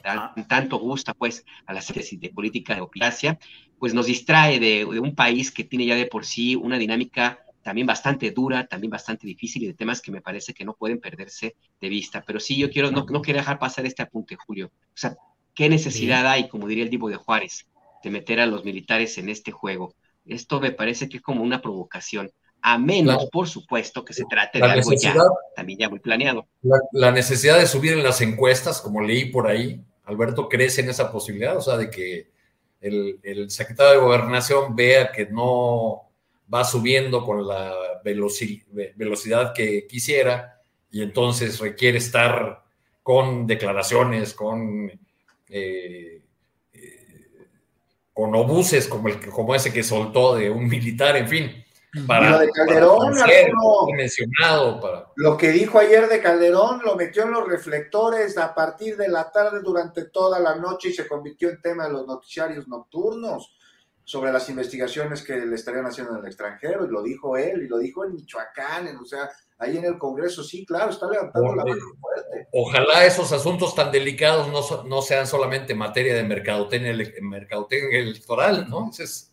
[0.04, 0.36] ah.
[0.48, 3.40] tanto gusta pues a la síntesis de política de operacia,
[3.80, 7.86] pues nos distrae de, un país que tiene ya de por sí una dinámica también
[7.86, 11.56] bastante dura, también bastante difícil y de temas que me parece que no pueden perderse
[11.80, 12.24] de vista.
[12.26, 14.72] Pero sí, yo quiero, no, no quiero dejar pasar este apunte, Julio.
[14.74, 15.16] O sea,
[15.54, 17.68] ¿qué necesidad hay, como diría el Divo de Juárez,
[18.04, 19.94] de meter a los militares en este juego?
[20.26, 24.58] Esto me parece que es como una provocación, a menos, por supuesto, que se trate
[24.58, 25.14] de algo ya,
[25.56, 26.48] también ya muy planeado.
[26.92, 31.12] La, necesidad de subir en las encuestas, como leí por ahí, Alberto, crece en esa
[31.12, 32.32] posibilidad, o sea, de que
[32.82, 36.09] el, el secretario de Gobernación vea que no
[36.54, 42.64] va subiendo con la velocidad que quisiera y entonces requiere estar
[43.04, 44.90] con declaraciones, con,
[45.50, 46.22] eh,
[46.74, 47.48] eh,
[48.14, 51.66] con obuses como, el, como ese que soltó de un militar, en fin.
[52.06, 53.16] Para, lo de Calderón,
[53.98, 55.08] mencionado para...
[55.16, 59.32] lo que dijo ayer de Calderón lo metió en los reflectores a partir de la
[59.32, 63.58] tarde durante toda la noche y se convirtió en tema de los noticiarios nocturnos
[64.10, 67.68] sobre las investigaciones que le estarían haciendo en el extranjero, y lo dijo él, y
[67.68, 71.64] lo dijo en Michoacán, o sea, ahí en el Congreso, sí, claro, está levantando la
[71.64, 72.48] mano fuerte.
[72.52, 76.92] Ojalá esos asuntos tan delicados no, no sean solamente materia de mercadotecnia,
[77.22, 78.80] mercadotecnia electoral, ¿no?
[78.80, 79.32] Entonces,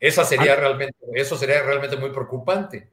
[0.00, 2.88] esa sería realmente, eso sería realmente muy preocupante.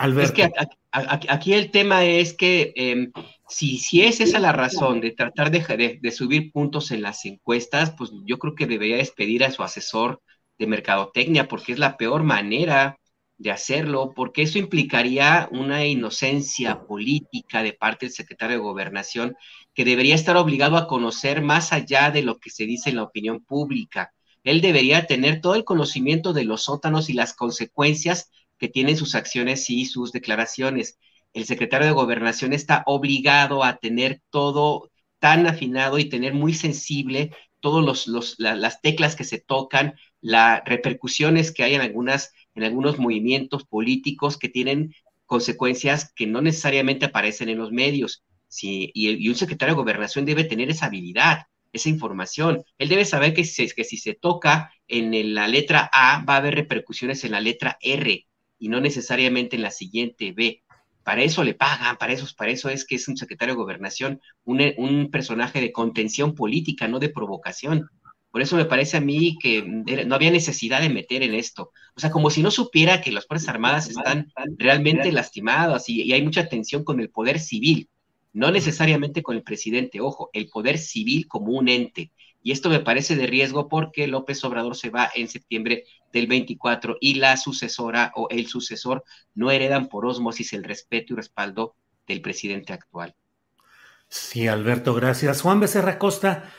[0.00, 0.50] Es que
[0.92, 3.12] aquí, el tema es que em,
[3.48, 7.92] si, si es esa la razón de tratar de, de, subir puntos en las encuestas,
[7.98, 10.22] pues yo creo que debería despedir a su asesor
[10.58, 12.98] de mercadotecnia, porque es la peor manera
[13.36, 19.36] de hacerlo, porque eso implicaría una inocencia política de parte del secretario de Gobernación,
[19.74, 23.02] que debería estar obligado a conocer más allá de lo que se dice en la
[23.02, 24.12] opinión pública.
[24.44, 29.16] Él debería tener todo el conocimiento de los sótanos y las consecuencias que tienen sus
[29.16, 30.98] acciones y sus declaraciones.
[31.32, 37.34] El secretario de Gobernación está obligado a tener todo tan afinado y tener muy sensible
[37.60, 42.98] todas los, las teclas que se tocan, las repercusiones que hay en, algunas, en algunos
[42.98, 44.94] movimientos políticos que tienen
[45.26, 48.24] consecuencias que no necesariamente aparecen en los medios.
[48.48, 52.64] Sí, y, un secretario de gobernación debe tener esa habilidad, esa información.
[52.78, 56.54] Él debe saber que, que si se toca en la letra A, va a haber
[56.56, 58.26] repercusiones en la letra R
[58.60, 60.62] y no necesariamente en la siguiente B.
[61.02, 64.20] Para eso le pagan, para eso, para eso es que es un secretario de gobernación,
[64.44, 67.88] un, personaje de contención política, no de provocación.
[68.30, 71.72] Por eso me parece a mí que no había necesidad de meter en esto.
[71.96, 76.22] O sea, como si no supiera que las Fuerzas Armadas están realmente lastimadas y, hay
[76.22, 77.88] mucha tensión con el poder civil,
[78.32, 82.12] no necesariamente con el presidente, ojo, el poder civil como un ente.
[82.42, 86.96] Y esto me parece de riesgo porque López Obrador se va en septiembre del 24
[87.00, 91.74] y la sucesora o el sucesor no heredan por osmosis el respeto y respaldo
[92.06, 93.14] del presidente actual.
[94.08, 95.42] Sí, Alberto, gracias.
[95.42, 96.52] Juan Becerra Costa,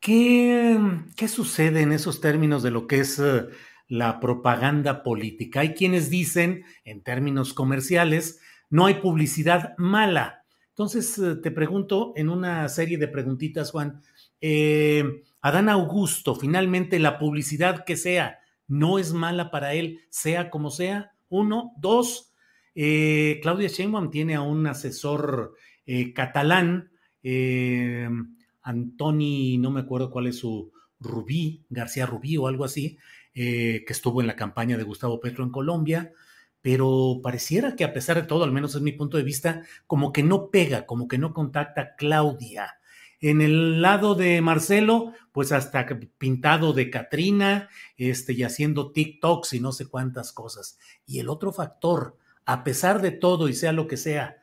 [0.00, 0.78] ¿qué,
[1.16, 3.46] qué sucede en esos términos de lo que es eh,
[3.88, 5.60] la propaganda política?
[5.60, 10.44] Hay quienes dicen, en términos comerciales, no hay publicidad mala.
[10.70, 14.02] Entonces, eh, te pregunto en una serie de preguntitas, Juan,
[14.40, 20.70] eh, Adán Augusto, finalmente la publicidad que sea, no es mala para él, sea como
[20.70, 21.12] sea.
[21.28, 22.32] Uno, dos,
[22.74, 25.54] eh, Claudia Sheinbaum tiene a un asesor
[25.86, 26.90] eh, catalán,
[27.22, 28.08] eh,
[28.62, 32.98] Antoni, no me acuerdo cuál es su Rubí, García Rubí o algo así,
[33.32, 36.12] que estuvo en la campaña de Gustavo Petro en Colombia.
[36.60, 40.12] pero pareciera que a pesar de todo, al menos es mi punto de vista, como
[40.12, 42.78] que no pega, como que no contacta a Claudia.
[43.20, 45.86] En el lado de Marcelo, pues hasta
[46.18, 50.78] pintado de Catrina, este, y haciendo TikToks y no sé cuántas cosas.
[51.06, 54.36] Y el otro factor, a pesar de todo y sea lo que sea,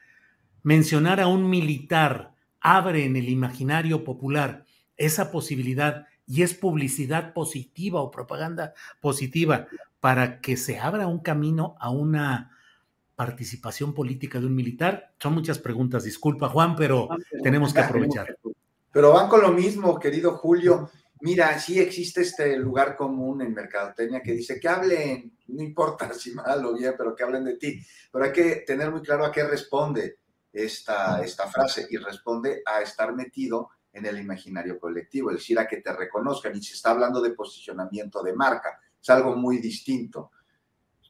[0.64, 4.66] mencionar a un militar abre en el imaginario popular
[4.98, 9.68] esa posibilidad y es publicidad positiva o propaganda positiva
[10.00, 12.52] para que se abra un camino a una
[13.16, 15.14] participación política de un militar?
[15.20, 17.10] Son muchas preguntas, disculpa Juan, pero
[17.44, 18.38] tenemos que aprovechar.
[18.96, 20.90] Pero van con lo mismo, querido Julio.
[21.20, 26.32] Mira, sí existe este lugar común en Mercadotecnia que dice que hablen, no importa si
[26.32, 27.78] mal o bien, pero que hablen de ti.
[28.10, 30.20] Pero hay que tener muy claro a qué responde
[30.54, 35.68] esta, esta frase y responde a estar metido en el imaginario colectivo, es decir, a
[35.68, 36.56] que te reconozcan.
[36.56, 40.32] Y se está hablando de posicionamiento de marca, es algo muy distinto.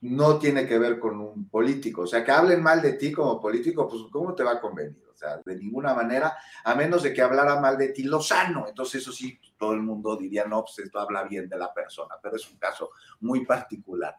[0.05, 2.01] No tiene que ver con un político.
[2.01, 5.03] O sea, que hablen mal de ti como político, pues ¿cómo te va a convenir?
[5.13, 8.67] O sea, de ninguna manera, a menos de que hablara mal de ti Lozano.
[8.67, 12.15] Entonces, eso sí, todo el mundo diría, no, pues esto habla bien de la persona,
[12.21, 12.91] pero es un caso
[13.21, 14.15] muy particular.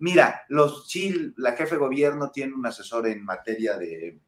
[0.00, 4.18] Mira, los, sí, la jefe de gobierno tiene un asesor en materia de,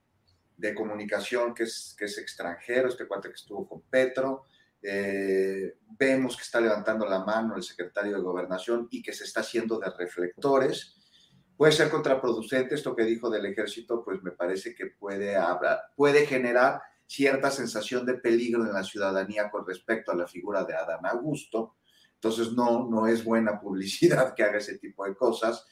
[0.56, 4.44] de comunicación que es, que es extranjero, este cuate que estuvo con Petro.
[4.86, 9.40] Eh, vemos que está levantando la mano el secretario de Gobernación y que se está
[9.40, 10.94] haciendo de reflectores
[11.56, 16.26] puede ser contraproducente esto que dijo del ejército, pues me parece que puede, hablar, puede
[16.26, 21.06] generar cierta sensación de peligro en la ciudadanía con respecto a la figura de Adán
[21.06, 21.76] Augusto.
[22.14, 25.66] Entonces no, no es buena publicidad que haga ese tipo de cosas.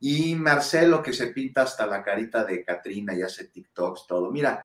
[0.00, 4.30] Y Marcelo que se pinta hasta la carita de Katrina y hace TikToks, todo.
[4.30, 4.64] Mira.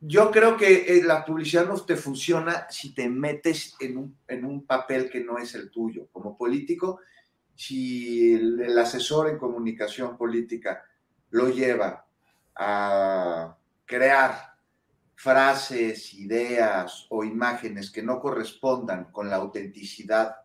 [0.00, 3.96] Yo creo que eh, la publicidad no te funciona si te metes en
[4.44, 6.08] un, papel que no es el tuyo.
[6.12, 7.00] Como político,
[7.54, 10.84] si el, el asesor en comunicación política
[11.30, 12.06] lo lleva
[12.54, 14.56] a crear
[15.14, 20.36] frases, ideas o imágenes que no correspondan con la autenticidad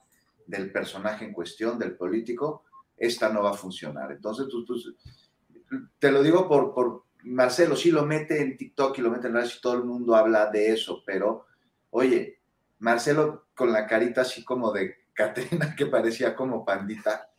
[0.48, 2.64] del personaje en cuestión, del político,
[2.98, 4.12] esta no va a funcionar.
[4.12, 4.48] Entonces,
[6.00, 9.56] te lo digo por, Marcelo sí lo mete en TikTok y lo mete en redes
[9.58, 11.46] y todo el mundo habla de eso, pero
[11.92, 12.40] oye,
[12.80, 17.30] Marcelo con la carita así como de Catrina que parecía como pandita,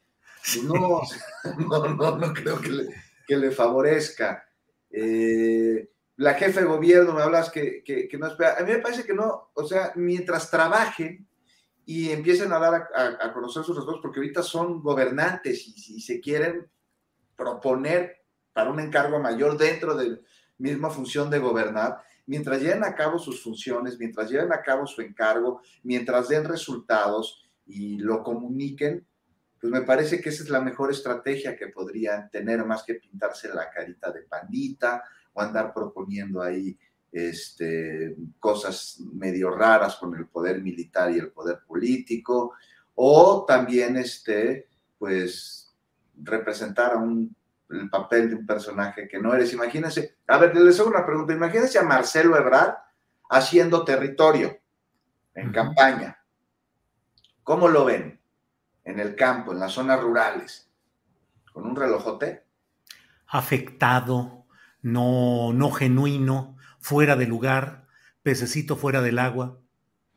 [0.45, 1.01] pues no,
[1.68, 2.88] no, no, no creo que le,
[3.27, 4.49] que le favorezca.
[4.90, 8.57] Eh, la jefe de gobierno, me hablas que, que, que, no espera.
[8.59, 11.27] A mí me parece que no, o sea, mientras trabajen
[11.85, 15.73] y empiecen a dar a, a, a conocer sus resultados, porque ahorita son gobernantes y
[15.73, 16.71] si se quieren
[17.35, 18.22] proponer
[18.53, 20.21] para un encargo mayor dentro de
[20.59, 25.01] misma función de gobernar, mientras lleven a cabo sus funciones, mientras lleven a cabo su
[25.01, 29.07] encargo, mientras den resultados y lo comuniquen,
[29.61, 33.49] pues me parece que esa es la mejor estrategia que podrían tener, más que pintarse
[33.49, 36.77] la carita de pandita o andar proponiendo ahí
[37.12, 42.55] este, cosas medio raras con el poder militar y el poder político,
[42.94, 45.73] o también este, pues
[46.17, 47.35] representar a un
[47.73, 49.52] el papel de un personaje que no eres.
[49.52, 51.33] Imagínense, a ver, les hago una pregunta.
[51.33, 52.77] Imagínense a Marcelo Ebrard
[53.31, 54.58] haciendo territorio
[55.35, 56.18] en campaña.
[57.42, 58.20] ¿Cómo lo ven?
[58.85, 60.70] En el campo, en las zonas rurales,
[61.52, 62.44] con un relojote.
[63.27, 64.46] Afectado,
[64.83, 67.87] no, no genuino, fuera de lugar,
[68.23, 69.58] pececito fuera del agua.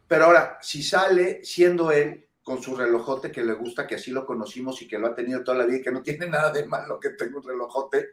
[0.07, 4.23] Pero ahora, si sale siendo él con su relojote que le gusta, que así lo
[4.23, 6.67] conocimos y que lo ha tenido toda la vida y que no tiene nada de
[6.67, 8.09] malo que tenga un relojote,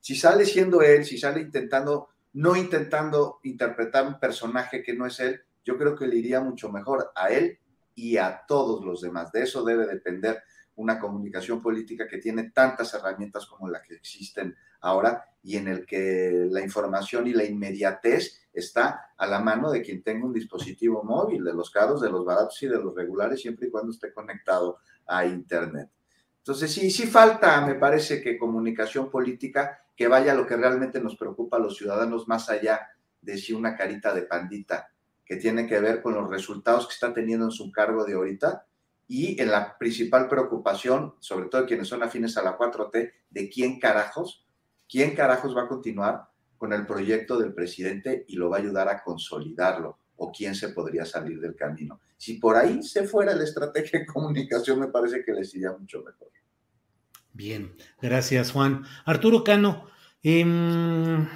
[0.00, 5.20] si sale siendo él, si sale intentando, no intentando interpretar un personaje que no es
[5.20, 7.58] él, yo creo que le iría mucho mejor a él
[7.94, 9.30] y a todos los demás.
[9.32, 10.42] De eso debe depender
[10.76, 15.84] una comunicación política que tiene tantas herramientas como la que existen ahora y en el
[15.84, 21.02] que la información y la inmediatez está a la mano de quien tenga un dispositivo
[21.02, 24.12] móvil, de los caros, de los baratos y de los regulares, siempre y cuando esté
[24.12, 25.90] conectado a Internet.
[26.38, 31.00] Entonces, sí, sí falta, me parece que comunicación política que vaya a lo que realmente
[31.00, 32.88] nos preocupa a los ciudadanos, más allá
[33.20, 34.90] de si una carita de pandita,
[35.24, 38.66] que tiene que ver con los resultados que está teniendo en su cargo de ahorita
[39.08, 43.78] y en la principal preocupación, sobre todo quienes son afines a la 4T, de quién
[43.78, 44.43] carajos,
[44.94, 48.88] quién carajos va a continuar con el proyecto del presidente y lo va a ayudar
[48.88, 51.98] a consolidarlo o quién se podría salir del camino.
[52.16, 55.98] Si por ahí se fuera la estrategia de comunicación, me parece que les iría mucho
[56.04, 56.28] mejor.
[57.32, 58.84] Bien, gracias Juan.
[59.04, 59.88] Arturo Cano,
[60.22, 61.26] em,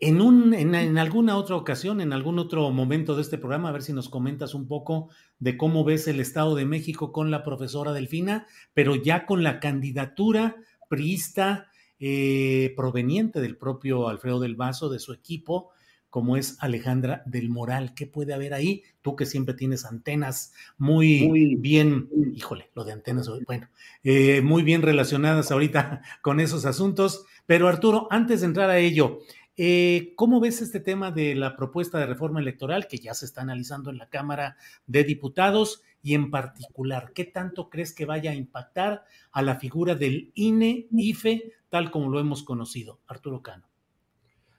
[0.00, 3.82] en, un, en, alguna otra ocasión, en algún otro momento de este programa, a ver
[3.82, 7.92] si nos comentas un poco de cómo ves el Estado de México con la profesora
[7.92, 10.56] Delfina, pero ya con la candidatura
[10.88, 11.69] priista
[12.00, 15.70] eh, proveniente del propio Alfredo del Vaso, de su equipo,
[16.08, 17.94] como es Alejandra del Moral.
[17.94, 18.82] ¿Qué puede haber ahí?
[19.00, 23.68] Tú que siempre tienes antenas muy, bien, híjole, lo de antenas, bueno,
[24.02, 27.26] eh, muy bien relacionadas ahorita con esos asuntos.
[27.46, 29.20] Pero Arturo, antes de entrar a ello,
[29.62, 33.42] eh, ¿Cómo ves este tema de la propuesta de reforma electoral que ya se está
[33.42, 38.34] analizando en la Cámara de Diputados y en particular, qué tanto crees que vaya a
[38.34, 43.00] impactar a la figura del INE, IFE, tal como lo hemos conocido?
[43.06, 43.68] Arturo Cano.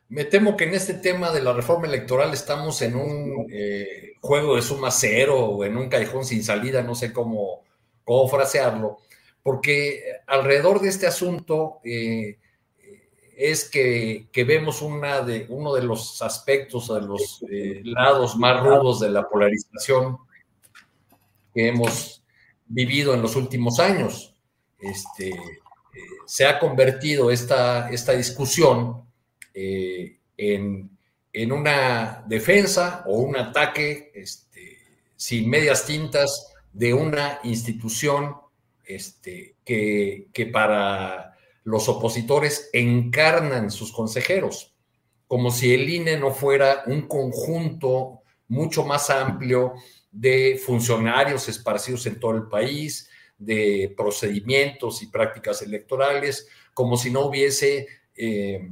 [0.09, 4.55] Me temo que en este tema de la reforma electoral estamos en un eh, juego
[4.55, 7.63] de suma cero o en un callejón sin salida, no sé cómo,
[8.03, 8.97] cómo frasearlo,
[9.41, 12.37] porque alrededor de este asunto eh,
[13.37, 18.99] es que, vemos una de, uno de los aspectos, de los eh, lados más rudos
[18.99, 20.17] de la polarización
[21.53, 22.23] que hemos
[22.65, 24.35] vivido en los últimos años.
[24.79, 25.35] Este, eh,
[26.25, 29.03] se ha convertido esta, esta discusión
[29.53, 30.89] eh, en,
[31.51, 34.77] una defensa o un ataque este,
[35.15, 38.35] sin medias tintas de una institución
[38.85, 44.73] este, que, que para los opositores encarnan sus consejeros,
[45.27, 49.73] como si el INE no fuera un conjunto mucho más amplio
[50.11, 57.25] de funcionarios esparcidos en todo el país, de procedimientos y prácticas electorales, como si no
[57.25, 58.69] hubiese eh,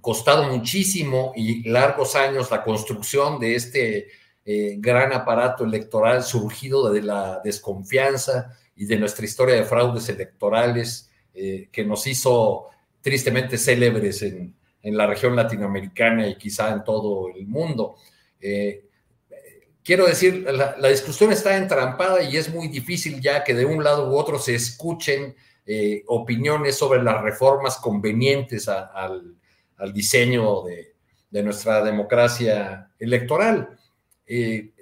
[0.00, 4.08] costado muchísimo y largos años la construcción de este
[4.44, 11.10] eh, gran aparato electoral surgido de la desconfianza y de nuestra historia de fraudes electorales
[11.34, 12.70] eh, que nos hizo
[13.00, 17.94] tristemente célebres en, la región latinoamericana y quizá en todo el mundo.
[19.84, 24.10] Quiero decir, la, discusión está entrampada y es muy difícil ya que de un lado
[24.10, 25.34] u otro se escuchen
[25.66, 29.36] eh, opiniones sobre las reformas convenientes al,
[29.92, 33.78] diseño de, nuestra democracia electoral.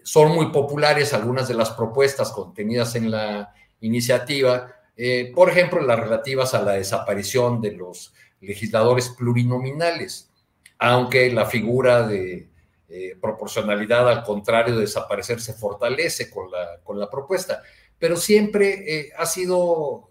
[0.02, 5.98] son muy populares algunas de las propuestas contenidas en la iniciativa, eh, por ejemplo, las
[5.98, 10.30] relativas a la desaparición de los legisladores plurinominales,
[10.78, 12.48] aunque la figura de
[12.90, 17.62] eh, proporcionalidad, al contrario de desaparecer, se fortalece con la, con la propuesta.
[17.98, 20.10] Pero siempre eh, ha sido,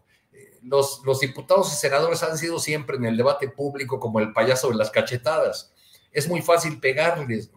[0.64, 4.70] los, los diputados y senadores han sido siempre en el debate público como el payaso
[4.70, 5.74] de las cachetadas.
[6.12, 7.52] Es muy fácil pegarles.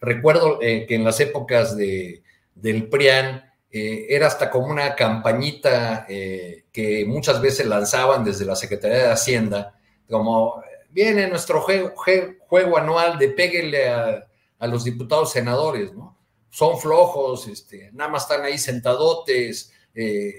[0.00, 2.22] recuerdo que en las épocas de,
[2.54, 8.56] del PRIAN, eh, era hasta como una campañita eh, que muchas veces lanzaban desde la
[8.56, 9.78] Secretaría de Hacienda,
[10.08, 10.62] como
[10.96, 14.26] viene nuestro juego, anual de péguele a,
[14.60, 16.16] los diputados senadores, ¿no?
[16.48, 20.32] Son flojos, este, nada más están ahí sentadotes eh,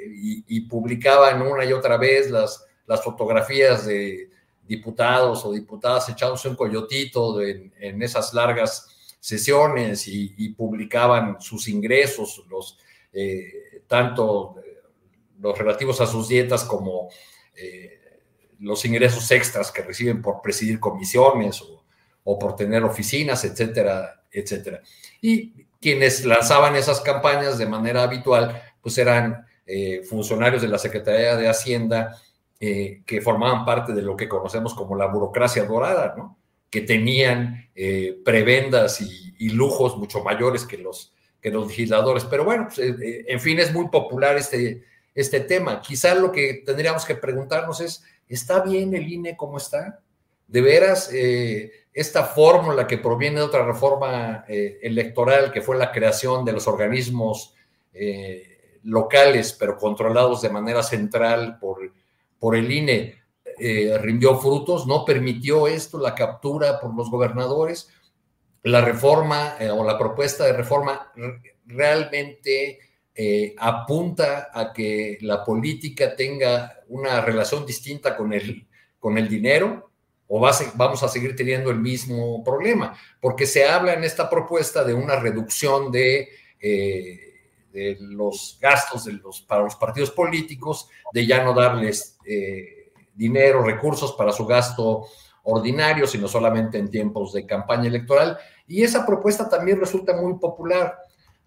[0.48, 4.32] y, publicaban una y otra vez las, las fotografías de
[4.68, 8.88] diputados o diputadas echándose un coyotito en, esas largas
[9.20, 12.80] sesiones y, publicaban sus ingresos, los,
[13.14, 14.82] eh, tanto eh,
[15.40, 17.10] los relativos a sus dietas como
[18.60, 21.62] los ingresos extras que reciben por presidir comisiones
[22.24, 24.82] o, por tener oficinas, etcétera, etcétera.
[25.22, 29.46] Y quienes lanzaban esas campañas de manera habitual, pues eran
[30.10, 32.18] funcionarios de la Secretaría de Hacienda
[32.60, 36.38] que formaban parte de lo que conocemos como la burocracia dorada, ¿no?
[36.70, 37.70] que tenían
[38.26, 42.26] prebendas y, lujos mucho mayores que los que los legisladores.
[42.26, 44.84] Pero bueno, pues, eh, eh, en fin, es muy popular este,
[45.18, 45.82] este tema.
[45.82, 50.00] Quizá lo que tendríamos que preguntarnos es, ¿está bien el INE como está?
[50.46, 55.92] ¿De veras eh, esta fórmula que proviene de otra reforma eh, electoral, que fue la
[55.92, 57.56] creación de los organismos
[57.94, 61.92] eh, locales, pero controlados de manera central por,
[62.38, 63.16] por el INE,
[64.00, 67.90] rindió frutos, no permitió esto, la captura por los gobernadores.
[68.62, 71.12] La reforma o la propuesta de reforma
[71.66, 72.87] realmente
[73.58, 78.68] apunta a que la política tenga una relación distinta con el,
[79.00, 79.88] con el dinero,
[80.28, 80.42] o
[80.76, 85.16] vamos a seguir teniendo el mismo problema, porque se habla en esta propuesta de una
[85.16, 87.24] reducción de, eh,
[88.00, 94.14] los gastos de los, para los partidos políticos, de ya no darles eh, dinero, recursos
[94.14, 95.06] para su gasto
[95.44, 98.38] ordinario, sino solamente en tiempos de campaña electoral.
[98.68, 100.98] Y esa propuesta también resulta muy popular,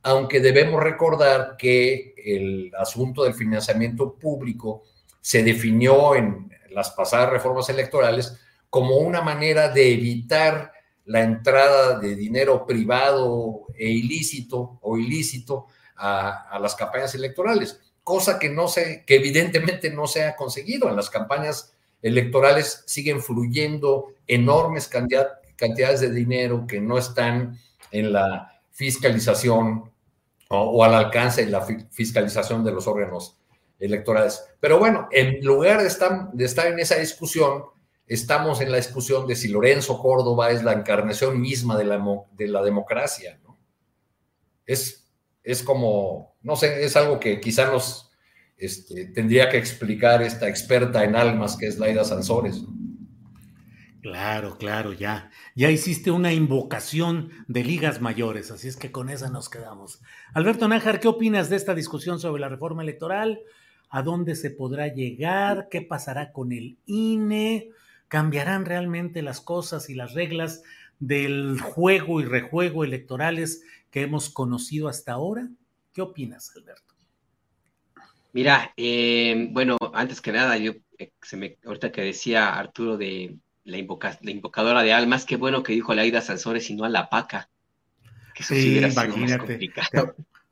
[0.02, 4.82] aunque debemos recordar que el asunto del financiamiento público
[5.20, 8.38] se definió en las pasadas reformas electorales
[8.70, 10.72] como una manera de evitar
[11.04, 18.48] la entrada de dinero privado e ilícito o ilícito a, las campañas electorales, cosa que
[18.48, 20.88] no se, que evidentemente no se ha conseguido.
[20.88, 27.58] En las campañas electorales siguen fluyendo enormes cantidades de dinero que no están
[27.90, 28.49] en la
[28.80, 29.92] fiscalización
[30.48, 31.60] o, al alcance de la
[31.90, 33.38] fiscalización de los órganos
[33.78, 34.42] electorales.
[34.58, 37.64] Pero bueno, en lugar de estar, de estar en esa discusión,
[38.06, 42.02] estamos en la discusión de si Lorenzo Córdoba es la encarnación misma de la,
[42.32, 43.58] de la democracia, ¿no?
[44.64, 45.12] Es,
[45.44, 48.10] es como, no sé, es algo que quizá nos
[48.56, 52.62] este, tendría que explicar esta experta en almas que es Laida Sansores.
[54.00, 55.30] Claro, claro, ya.
[55.54, 60.00] Ya hiciste una invocación de ligas mayores, así es que con esa nos quedamos.
[60.32, 63.40] Alberto Nájar, ¿qué opinas de esta discusión sobre la reforma electoral?
[63.90, 65.68] ¿A dónde se podrá llegar?
[65.70, 67.70] ¿Qué pasará con el INE?
[68.08, 70.62] ¿Cambiarán realmente las cosas y las reglas
[70.98, 75.48] del juego y rejuego electorales que hemos conocido hasta ahora?
[75.92, 76.94] ¿Qué opinas, Alberto?
[78.32, 83.36] Mira, eh, bueno, antes que nada, yo eh, se me, ahorita que decía Arturo de
[83.64, 87.48] la, invocadora de almas, qué bueno que dijo Laida Sansores y no a la paca.
[88.34, 89.70] Que eso sí, imagínate.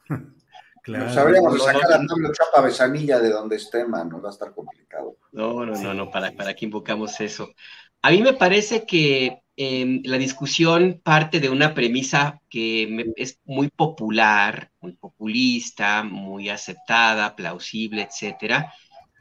[0.80, 1.12] Claro.
[1.12, 5.18] Sabríamos sacar a Pablo Chapa Besanilla de donde esté, mano, va a estar complicado.
[5.32, 7.52] No, no, no, no, ¿para, para qué invocamos eso?
[8.00, 13.68] A mí me parece que em, la discusión parte de una premisa que es muy
[13.68, 18.72] popular, muy populista, muy aceptada, plausible, etcétera,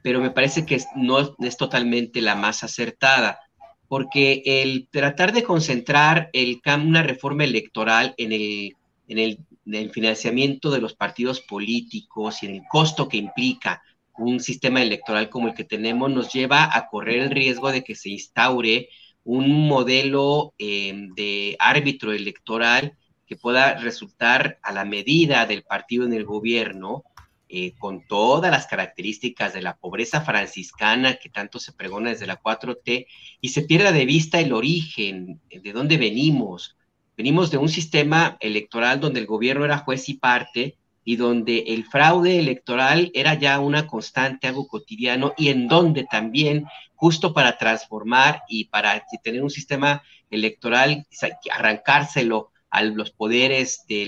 [0.04, 3.42] pero me parece que no es totalmente la más acertada,
[3.88, 8.76] porque el tratar de concentrar el, una reforma electoral en el,
[9.08, 13.82] en el del financiamiento de los partidos políticos y en el costo que implica
[14.18, 17.96] un sistema electoral como el que tenemos, nos lleva a correr el riesgo de que
[17.96, 18.90] se instaure
[19.24, 22.94] un modelo eh, de árbitro electoral
[23.28, 27.04] que pueda resultar a la medida del partido en el gobierno,
[27.50, 32.42] eh, con todas las características de la pobreza franciscana que tanto se pregona desde la
[32.42, 33.08] 4T,
[33.42, 36.78] y se pierda de vista el origen, de dónde venimos,
[37.18, 41.84] Venimos de un sistema electoral donde el gobierno era juez y parte y donde el
[41.84, 48.44] fraude electoral era ya una constante, algo cotidiano, y en donde también, justo para transformar
[48.48, 51.08] y para tener un sistema electoral,
[51.52, 54.04] arrancárselo a los poderes de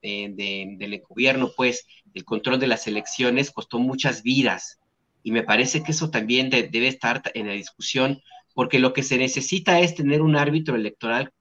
[0.00, 4.78] eh, del gobierno, pues el control de las elecciones costó muchas vidas.
[5.22, 8.22] Y me parece que eso también debe estar en la discusión,
[8.54, 11.32] porque lo que se necesita es tener un árbitro electoral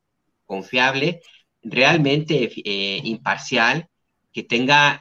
[0.46, 1.22] confiable,
[1.62, 3.88] realmente eh, imparcial,
[4.32, 5.00] que tenga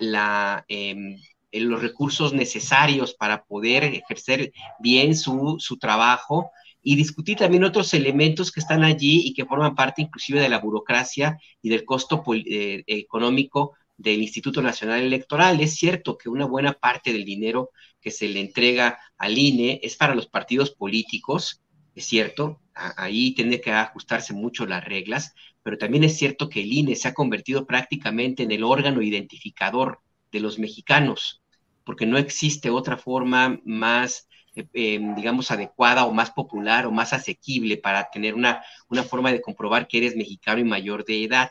[0.68, 1.16] em,
[1.52, 6.50] los recursos necesarios para poder ejercer bien su, su trabajo
[6.82, 10.58] y discutir también otros elementos que están allí y que forman parte inclusive de la
[10.58, 15.60] burocracia y del costo eh, económico del Instituto Nacional Electoral.
[15.60, 19.96] Es cierto que una buena parte del dinero que se le entrega al INE es
[19.96, 21.62] para los partidos políticos,
[21.94, 26.72] es cierto, ahí tiene que ajustarse mucho las reglas, pero también es cierto que el
[26.72, 30.00] INE se ha convertido prácticamente en el órgano identificador
[30.32, 31.42] de los mexicanos,
[31.84, 37.12] porque no existe otra forma más, eh, em, digamos, adecuada o más popular o más
[37.12, 41.50] asequible para tener una, una forma de comprobar que eres mexicano y mayor de edad.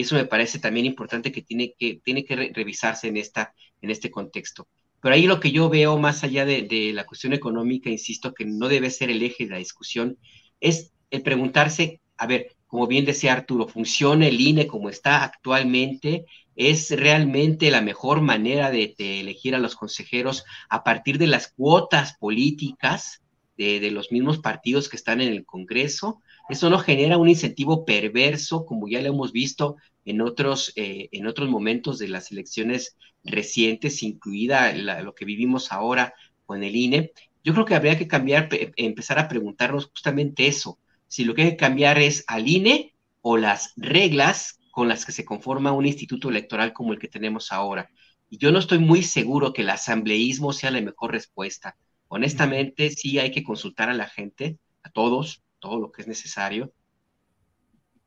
[0.00, 3.90] Y eso me parece también importante que tiene que, tiene que revisarse en, esta, en
[3.90, 4.66] este contexto.
[5.02, 8.68] Pero ahí lo que yo veo más allá de, la cuestión económica, insisto, que no
[8.68, 10.16] debe ser el eje de la discusión,
[10.58, 16.24] es el preguntarse, a ver, como bien decía Arturo, ¿funciona el INE como está actualmente?
[16.56, 22.14] ¿Es realmente la mejor manera de, elegir a los consejeros a partir de las cuotas
[22.14, 23.20] políticas
[23.58, 26.22] de, los mismos partidos que están en el Congreso?
[26.50, 31.26] Eso no genera un incentivo perverso, como ya lo hemos visto en otros, eh, en
[31.26, 36.14] otros momentos de las elecciones recientes, incluida lo que vivimos ahora
[36.46, 37.12] con el INE.
[37.44, 41.50] Yo creo que habría que cambiar, empezar a preguntarnos justamente eso, si lo que hay
[41.50, 46.28] que cambiar es al INE o las reglas con las que se conforma un instituto
[46.28, 47.90] electoral como el que tenemos ahora.
[48.28, 51.76] Y yo no estoy muy seguro que el asambleísmo sea la mejor respuesta.
[52.08, 56.72] Honestamente, sí hay que consultar a la gente, a todos, todo lo que es necesario,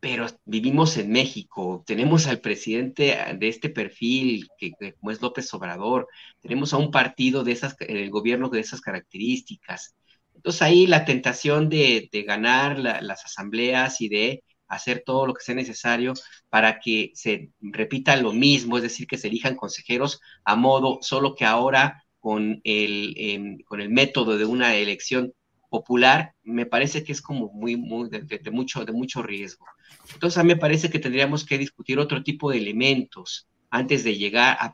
[0.03, 6.09] pero vivimos en México, tenemos al presidente de este perfil, que, como es López Obrador,
[6.41, 9.95] tenemos a un partido de esas, el gobierno de esas características.
[10.35, 15.55] Entonces ahí la tentación de, ganar las asambleas y de hacer todo lo que sea
[15.55, 16.13] necesario
[16.49, 21.33] para que se repita lo mismo, es decir, que se elijan consejeros a modo, solo
[21.33, 25.33] que ahora con el, em, con el método de una elección
[25.73, 29.65] popular, me parece que es como muy, muy de, mucho, de mucho riesgo.
[30.13, 34.15] Entonces, a mí me parece que tendríamos que discutir otro tipo de elementos antes de
[34.15, 34.71] llegar a,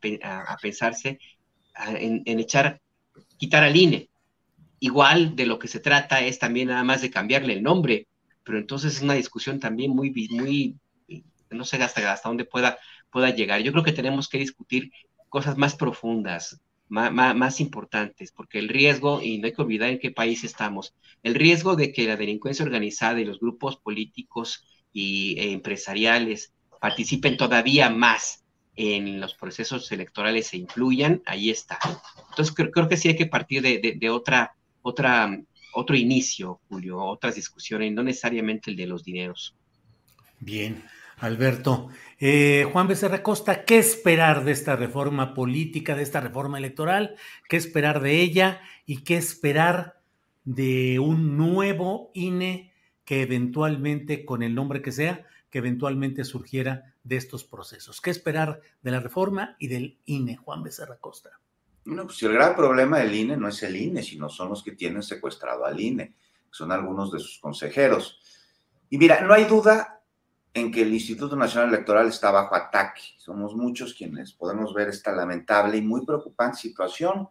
[0.62, 1.18] pensarse
[1.78, 2.82] en, echar,
[3.38, 4.10] quitar al INE.
[4.82, 8.10] Igual de lo que se trata es también nada más de cambiarle el nombre,
[8.44, 10.76] pero entonces es una discusión también muy, muy,
[11.50, 12.78] no sé hasta, hasta dónde pueda,
[13.10, 13.62] pueda llegar.
[13.62, 14.92] Yo creo que tenemos que discutir
[15.30, 16.60] cosas más profundas,
[16.90, 21.36] más, importantes, porque el riesgo, y no hay que olvidar en qué país estamos, el
[21.36, 27.90] riesgo de que la delincuencia organizada y los grupos políticos y e empresariales participen todavía
[27.90, 28.44] más
[28.76, 31.78] en los procesos electorales e influyan, ahí está.
[32.30, 35.38] Entonces creo, creo que sí hay que partir de, de, otra, otra,
[35.74, 39.56] otro inicio, Julio, otras discusiones, no necesariamente el de los dineros.
[40.40, 40.84] Bien,
[41.20, 41.90] Alberto.
[42.18, 47.16] Eh, Juan Becerra Costa, ¿qué esperar de esta reforma política, de esta reforma electoral?
[47.48, 50.00] ¿Qué esperar de ella y qué esperar
[50.46, 52.74] de un nuevo INE
[53.06, 58.02] que eventualmente, con el nombre que sea, que eventualmente surgiera de estos procesos?
[58.02, 61.32] ¿Qué esperar de la reforma y del INE, Juan Becerra Costa?
[61.86, 64.74] Bueno, pues el gran problema del INE no es el INE, sino son los que
[64.74, 66.14] tienen secuestrado al INE,
[66.50, 68.22] son algunos de sus consejeros.
[68.90, 69.99] Y mira, no hay duda
[70.54, 73.02] en que el Instituto Nacional Electoral está bajo ataque.
[73.18, 77.30] Somos muchos quienes podemos ver esta lamentable y muy preocupante situación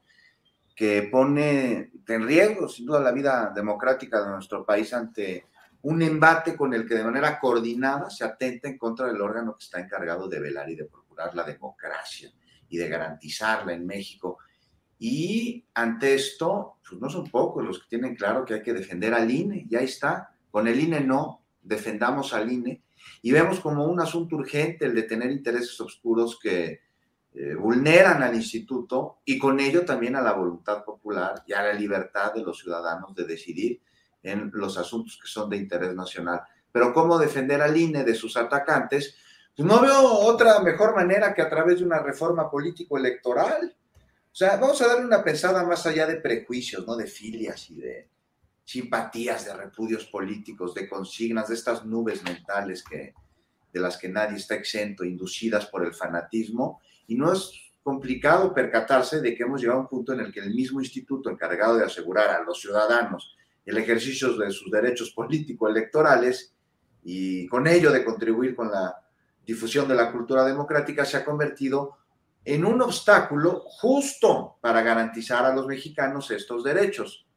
[0.75, 5.47] que pone en riesgo, sin duda, la vida democrática de nuestro país ante
[5.83, 9.65] un embate con el que de manera coordinada se atenta en contra del órgano que
[9.65, 12.31] está encargado de velar y de procurar la democracia
[12.69, 14.39] y de garantizarla en México.
[15.01, 19.15] Y ante esto, pues no son pocos los que tienen claro que hay que defender
[19.15, 20.35] al INE, ya está.
[20.51, 22.83] Con el INE no, defendamos al INE
[23.23, 26.81] y vemos como un asunto urgente el de tener intereses oscuros que
[27.35, 31.73] eh, vulneran al instituto y con ello también a la voluntad popular y a la
[31.73, 33.81] libertad de los ciudadanos de decidir
[34.23, 36.43] en los asuntos que son de interés nacional.
[36.73, 39.17] Pero cómo defender al INE de sus atacantes,
[39.55, 43.75] pues no veo otra mejor manera que a través de una reforma político-electoral.
[44.31, 46.97] O sea, vamos a darle una pensada más allá de prejuicios, ¿no?
[46.97, 48.09] De filias y de,
[48.69, 53.15] simpatías, de repudios políticos, de consignas, de estas nubes mentales que,
[53.73, 56.83] de las que nadie está exento, inducidas por el fanatismo.
[57.07, 57.51] Y no es
[57.83, 61.31] complicado percatarse de que hemos llegado a un punto en el que el mismo instituto
[61.31, 66.55] encargado de asegurar a los ciudadanos el ejercicio de sus derechos político-electorales
[67.05, 68.95] y con ello de contribuir con la
[69.47, 71.97] difusión de la cultura democrática se ha convertido
[72.45, 77.28] en un obstáculo justo para garantizar a los mexicanos estos derechos.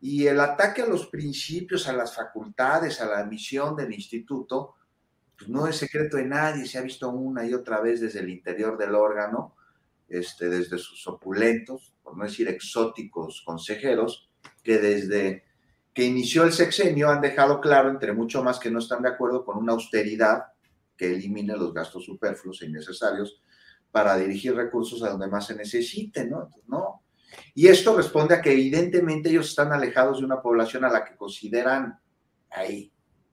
[0.00, 4.76] Y el ataque a los principios, a las facultades, a la misión del instituto,
[5.36, 8.30] pues no es secreto de nadie, se ha visto una y otra vez desde el
[8.30, 9.56] interior del órgano,
[10.08, 14.28] este, desde sus opulentos, por no decir exóticos consejeros,
[14.62, 15.44] que desde
[15.94, 19.44] que inició el sexenio han dejado claro, entre mucho más, que no están de acuerdo
[19.44, 20.44] con una austeridad
[20.96, 23.42] que elimine los gastos superfluos e innecesarios
[23.90, 26.50] para dirigir recursos a donde más se necesiten, ¿no?
[26.68, 26.99] no,
[27.54, 31.16] y esto responde a que evidentemente ellos están alejados de una población a la que
[31.16, 31.98] consideran
[32.50, 32.92] ahí,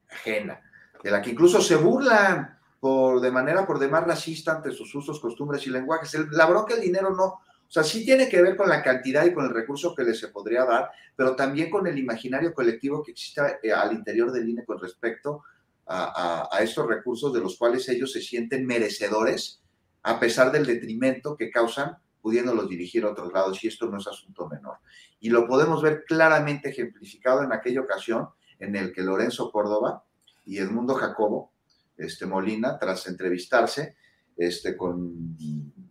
[0.09, 0.61] ajena,
[1.03, 5.19] de la que incluso se burlan por, de manera por demás racista ante sus usos,
[5.19, 6.15] costumbres y lenguajes.
[6.31, 9.33] la bronca del dinero no, o sea, sí tiene que ver con la cantidad y
[9.33, 13.11] con el recurso que les se podría dar, pero también con el imaginario colectivo que
[13.11, 15.43] existe eh, al interior del INE con respecto
[15.85, 19.61] a, a, estos recursos de los cuales ellos se sienten merecedores,
[20.03, 21.97] a pesar del detrimento que causan
[22.27, 24.79] pudiéndolos dirigir a otros lados, y esto no es asunto menor.
[25.21, 28.27] Y lo podemos ver claramente ejemplificado en aquella ocasión
[28.59, 30.03] en el que Lorenzo Córdoba
[30.43, 31.53] y Edmundo Jacobo
[31.95, 33.95] este, Molina, tras entrevistarse
[34.35, 35.37] este, con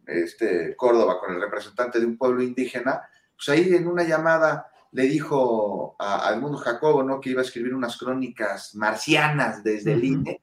[0.07, 3.01] este, Córdoba, con el representante de un pueblo indígena,
[3.35, 7.19] pues ahí en una llamada le dijo a, Edmundo Jacobo, ¿no?
[7.19, 10.43] Que iba a escribir unas crónicas marcianas desde el INE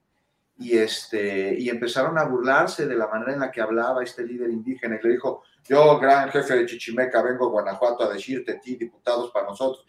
[0.57, 4.49] y, este, y empezaron a burlarse de la manera en la que hablaba este líder
[4.49, 8.75] indígena y le dijo, yo, gran jefe de Chichimeca, vengo a Guanajuato a decirte, ti,
[8.75, 9.85] diputados para nosotros.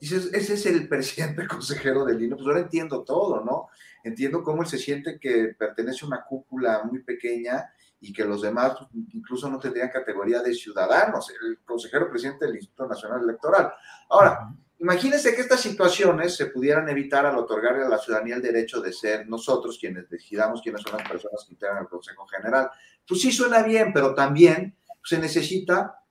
[0.00, 3.68] Dices, ese es el presidente consejero del INE, pues ahora entiendo todo, ¿no?
[4.02, 8.40] Entiendo cómo él se siente que pertenece a una cúpula muy pequeña y que los
[8.40, 8.78] demás
[9.12, 13.74] incluso no tendrían categoría de ciudadanos, el consejero presidente del Instituto Nacional Electoral.
[14.08, 18.80] Ahora, imagínense que estas situaciones se pudieran evitar al otorgarle a la ciudadanía el derecho
[18.80, 22.70] de ser nosotros quienes decidamos quiénes son las personas que integran el Consejo General.
[23.06, 26.02] Pues sí suena bien, pero también se necesita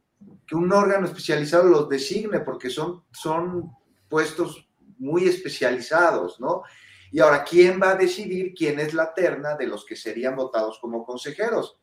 [0.45, 3.71] que un órgano especializado los designe porque son, son
[4.09, 4.67] puestos
[4.97, 6.63] muy especializados, ¿no?
[7.11, 10.77] Y ahora, ¿quién va a decidir quién es la terna de los que serían votados
[10.79, 11.79] como consejeros?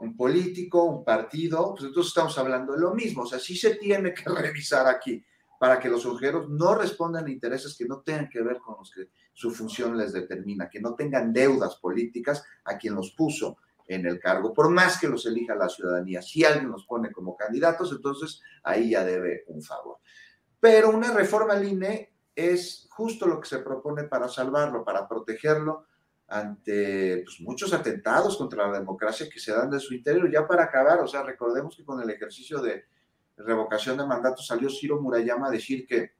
[0.00, 3.22] Un político, un partido, pues entonces estamos hablando de lo mismo.
[3.22, 5.24] O sea, sí se tiene que revisar aquí
[5.58, 8.90] para que los consejeros no respondan a intereses que no tengan que ver con los
[8.90, 14.06] que su función les determina, que no tengan deudas políticas a quien los puso en
[14.06, 16.22] el cargo, por más que los elija la ciudadanía.
[16.22, 19.98] Si alguien los pone como candidatos, entonces ahí ya debe un favor.
[20.58, 25.86] Pero una reforma al INE es justo lo que se propone para salvarlo, para protegerlo
[26.28, 30.30] ante pues, muchos atentados contra la democracia que se dan de su interior.
[30.30, 32.84] Ya para acabar, o sea, recordemos que con el ejercicio de
[33.36, 36.12] revocación de mandato salió Ciro Murayama a decir que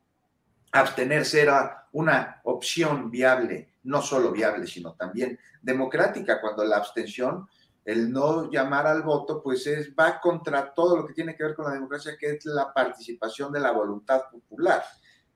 [0.72, 7.46] abstenerse era una opción viable, no solo viable, sino también democrática, cuando la abstención,
[7.84, 11.54] el no llamar al voto, pues es, va contra todo lo que tiene que ver
[11.54, 14.82] con la democracia, que es la participación de la voluntad popular.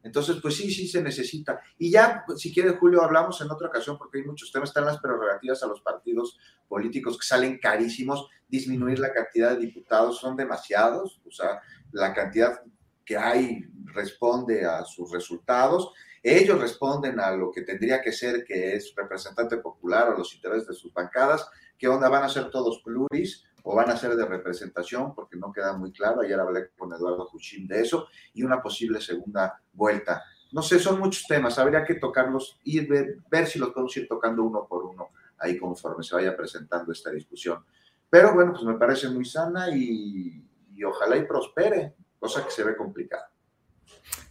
[0.03, 1.61] Entonces, pues sí, sí se necesita.
[1.77, 4.99] Y ya, si quiere, Julio, hablamos en otra ocasión, porque hay muchos temas, están las
[4.99, 6.39] prerrogativas a los partidos
[6.69, 11.61] políticos que salen carísimos, disminuir la cantidad de diputados, son demasiados, o sea,
[11.93, 12.63] la cantidad
[13.05, 15.93] que hay responde a sus resultados,
[16.23, 20.69] ellos responden a lo que tendría que ser, que es representante popular o los intereses
[20.69, 21.49] de sus bancadas,
[21.79, 22.09] ¿qué onda?
[22.09, 23.45] ¿Van a ser todos pluris?
[23.71, 26.23] o van a ser de representación, porque no queda muy claro.
[26.23, 30.23] Ayer hablé con Eduardo Juchín de eso, y una posible segunda vuelta.
[30.53, 34.09] No sé, son muchos temas, habría que tocarlos y ver, ver si los podemos ir
[34.09, 37.65] tocando uno por uno ahí conforme se vaya presentando esta discusión.
[38.09, 40.43] Pero bueno, pues me parece muy sana y,
[40.87, 43.31] ojalá y prospere, cosa que se ve complicada.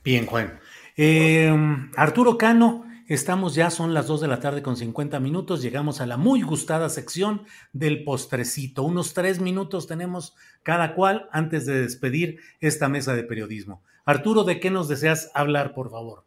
[0.03, 0.59] Bien, Juan.
[0.97, 1.55] Eh,
[1.95, 5.61] Arturo Cano, Estamos ya, son las 2 de la tarde con 50 minutos.
[5.61, 8.83] Llegamos a la muy gustada sección del postrecito.
[8.83, 13.81] Unos tres minutos tenemos cada cual antes de despedir esta mesa de periodismo.
[14.03, 16.25] Arturo, ¿de qué nos deseas hablar, por favor?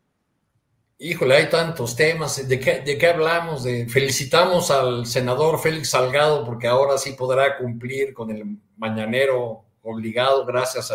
[0.99, 2.49] Híjole, hay tantos temas.
[2.49, 3.63] ¿De qué, de qué hablamos?
[3.63, 10.47] De, felicitamos al senador Félix Salgado porque ahora sí podrá cumplir con el mañanero obligado
[10.47, 10.91] gracias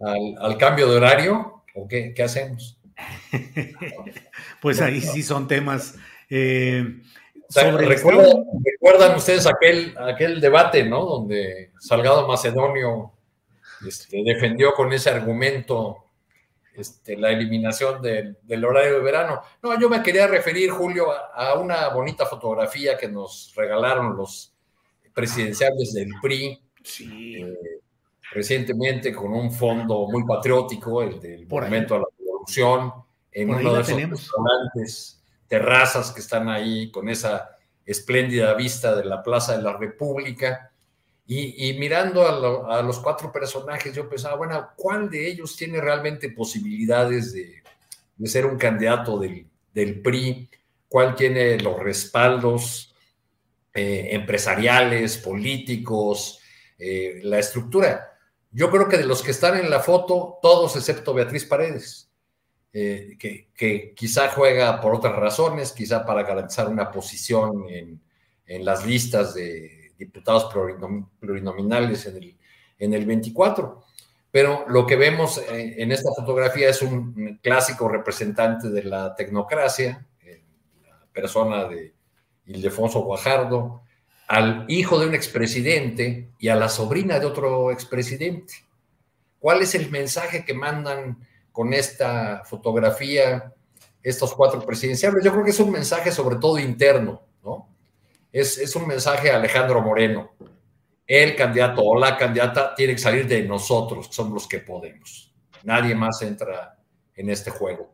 [0.00, 1.57] al, cambio de horario.
[1.78, 2.78] ¿O qué, qué hacemos?
[4.60, 5.94] pues ahí sí son temas.
[6.30, 6.84] Eh,
[7.54, 11.04] ¿Recuerdan, ustedes aquel, aquel debate, ¿no?
[11.04, 13.12] Donde Salgado Macedonio
[13.86, 16.04] este, defendió con ese argumento
[16.74, 19.40] este, la eliminación del, horario de verano.
[19.62, 24.52] No, yo me quería referir, Julio, a, una bonita fotografía que nos regalaron los
[25.14, 26.62] presidenciales del PRI.
[27.00, 27.77] Eh,
[28.32, 32.06] recientemente con un fondo muy patriótico, el del Movimiento a la
[33.32, 37.50] en uno de esos restaurantes, terrazas que están ahí con esa
[37.84, 40.72] espléndida vista de la Plaza de la República.
[41.30, 47.34] Y, mirando a, los cuatro personajes, yo pensaba, bueno, ¿cuál de ellos tiene realmente posibilidades
[47.34, 47.62] de,
[48.26, 50.48] ser un candidato del, PRI?
[50.88, 52.94] ¿Cuál tiene los respaldos
[53.74, 56.40] eh, empresariales, políticos,
[56.78, 58.07] eh, la estructura?
[58.50, 62.08] Yo creo que de los que están en la foto, todos excepto Beatriz Paredes.
[62.72, 68.00] Eh, que, quizá juega por otras razones, quizá para garantizar una posición en,
[68.64, 70.48] las listas de diputados
[71.20, 72.38] plurinominales en el,
[72.78, 73.84] en el 24.
[74.30, 80.42] Pero lo que vemos en, esta fotografía es un clásico representante de la tecnocracia, eh,
[80.82, 81.94] la persona de
[82.46, 83.82] Ildefonso Guajardo,
[84.28, 88.54] al hijo de un expresidente y a la sobrina de otro expresidente.
[89.38, 91.18] ¿Cuál es el mensaje que mandan
[91.58, 93.52] con esta fotografía,
[94.00, 95.24] estos cuatro presidenciales.
[95.24, 97.68] Yo creo que es un mensaje sobre todo interno, ¿no?
[98.30, 100.30] Es, es un mensaje a Alejandro Moreno.
[101.04, 105.34] El candidato o la candidata tiene que salir de nosotros, que somos los que podemos.
[105.64, 106.78] Nadie más entra
[107.16, 107.92] en este juego.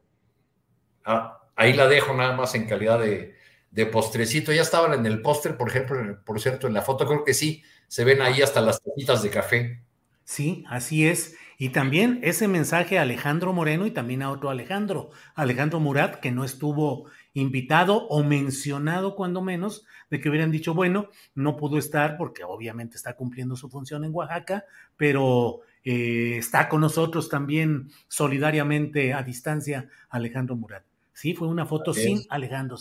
[1.04, 3.34] Ah, ahí la dejo nada más en calidad de,
[3.74, 4.52] de postrecito.
[4.52, 7.62] Ya estaban en el póster, por ejemplo, por cierto, en la foto, creo que sí,
[7.88, 9.82] se ven ahí hasta las tacitas de café
[10.24, 11.36] Sí, así es.
[11.58, 16.32] Y también ese mensaje a Alejandro Moreno y también a otro Alejandro, Alejandro Murat, que
[16.32, 22.16] no estuvo invitado o mencionado cuando menos, de que hubieran dicho, bueno, no pudo estar
[22.16, 24.64] porque obviamente está cumpliendo su función en Oaxaca,
[24.96, 30.84] pero eh, está con nosotros también solidariamente a distancia Alejandro Murat.
[31.12, 32.76] Sí, fue una foto sin Alejandro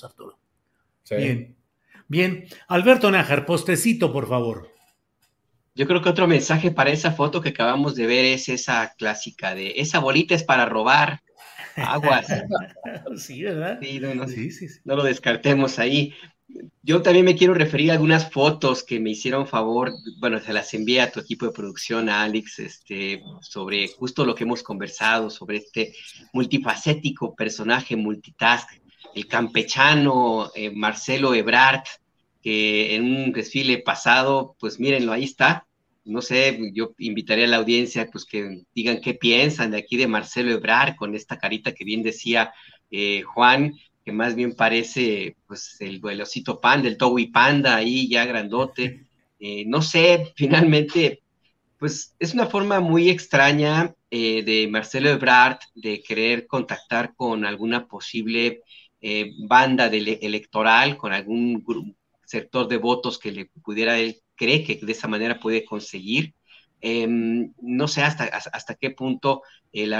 [1.09, 1.55] Bien,
[2.07, 2.45] bien.
[2.67, 4.73] Alberto Nájar, postecito, por favor.
[5.75, 9.55] Yo creo que otro mensaje para esa foto que acabamos de ver es esa clásica
[9.55, 11.21] de esa bolita es para robar
[11.75, 12.27] aguas.
[13.17, 13.79] sí, ¿verdad?
[13.81, 16.13] Sí no, sí, sí, no, lo descartemos ahí.
[16.83, 20.71] Yo también me quiero referir a algunas fotos que me hicieron favor, bueno, se las
[20.75, 25.31] envié a tu equipo de producción, a Alex, este, sobre justo lo que hemos conversado,
[25.31, 25.95] sobre este
[26.33, 28.69] multifacético personaje multitask,
[29.16, 31.84] el campechano eh, Marcelo Ebrard,
[32.41, 35.66] que en un desfile pasado, pues mírenlo, ahí está.
[36.05, 40.07] No sé, yo invitaría a la audiencia pues que digan qué piensan de aquí de
[40.07, 42.51] Marcelo Ebrard con esta carita que bien decía
[42.91, 48.26] eh, Juan, que más bien parece pues el, velocito pan del Towi Panda ahí ya
[48.26, 49.05] grandote.
[49.45, 51.22] Eh, no sé, finalmente,
[51.78, 57.86] pues es una forma muy extraña eh, de Marcelo Ebrard de querer contactar con alguna
[57.88, 58.61] posible
[59.47, 61.63] banda de, electoral, con algún
[62.25, 66.33] sector de votos que le pudiera él cree que de esa manera puede conseguir.
[66.81, 69.93] Em, no sé hasta, hasta qué punto el,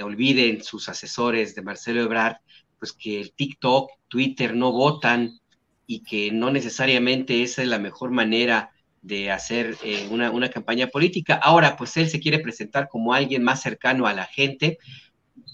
[0.00, 2.36] olviden sus asesores de Marcelo Ebrard,
[2.78, 5.40] pues que el TikTok, Twitter no votan
[5.86, 8.70] y que no necesariamente esa es la mejor manera
[9.02, 11.34] de hacer eh, una, una, campaña política.
[11.34, 14.78] Ahora, pues él se quiere presentar como alguien más cercano a la gente,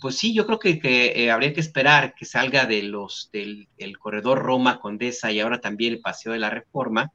[0.00, 0.80] pues sí, yo creo que,
[1.16, 5.60] eh, habría que esperar que salga de los, del el corredor Roma Condesa y ahora
[5.60, 7.12] también el Paseo de la Reforma,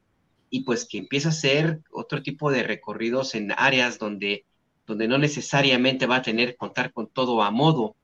[0.50, 4.44] y pues que empiece a hacer otro tipo de recorridos en áreas donde,
[4.86, 7.96] donde no necesariamente va a tener contar con todo a modo.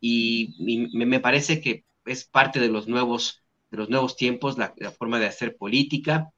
[0.00, 0.54] Y,
[0.92, 5.26] me, parece que es parte de los nuevos, de los nuevos tiempos, la, forma de
[5.26, 6.30] hacer política.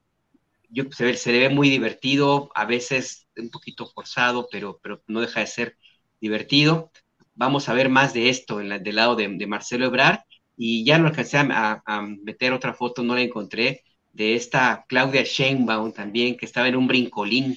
[0.70, 5.20] Yo, se, ve, se ve muy divertido, a veces un poquito forzado, pero, pero no
[5.20, 5.76] deja de ser
[6.20, 6.92] divertido
[7.36, 10.20] vamos a ver más de esto en del lado de, Marcelo Ebrard.
[10.56, 11.82] Y ya no alcancé a,
[12.22, 16.88] meter otra foto, no la encontré, de esta Claudia Sheinbaum también, que estaba en un
[16.88, 17.56] brincolín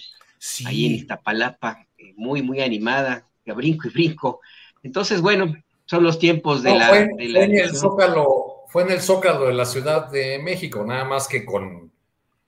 [0.66, 4.42] ahí en Iztapalapa, eh, muy, muy animada, que brinco y brinco.
[4.84, 5.56] Entonces, bueno,
[5.86, 9.66] son los tiempos de, la, fue, en el Zócalo, fue en el Zócalo de la
[9.66, 11.90] Ciudad de México, nada más que con,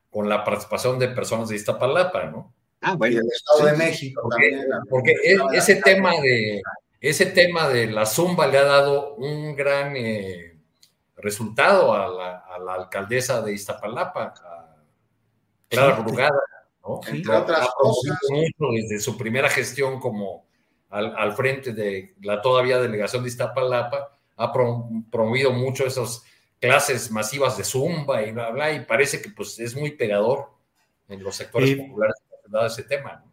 [0.10, 2.54] con la participación de personas de Iztapalapa, ¿no?
[2.82, 3.16] Ah, bueno.
[3.16, 4.68] Y el Estado de México también.
[4.90, 5.14] Porque
[5.54, 6.62] ese tema de,
[7.02, 10.56] ese tema de la zumba le ha dado un gran eh,
[11.18, 14.76] resultado a la, alcaldesa de Iztapalapa, a
[15.68, 16.42] Clara Brugada,
[16.84, 17.02] ¿no?
[17.08, 18.18] Entre otras cosas.
[18.30, 20.46] Mucho desde su primera gestión como
[20.90, 26.24] al, frente de la todavía delegación de Iztapalapa, ha promovido mucho esas
[26.60, 30.52] clases masivas de zumba y bla, bla, y parece que pues es muy pegador
[31.08, 33.24] en los sectores populares de la ciudad ese tema.
[33.26, 33.31] ¿no?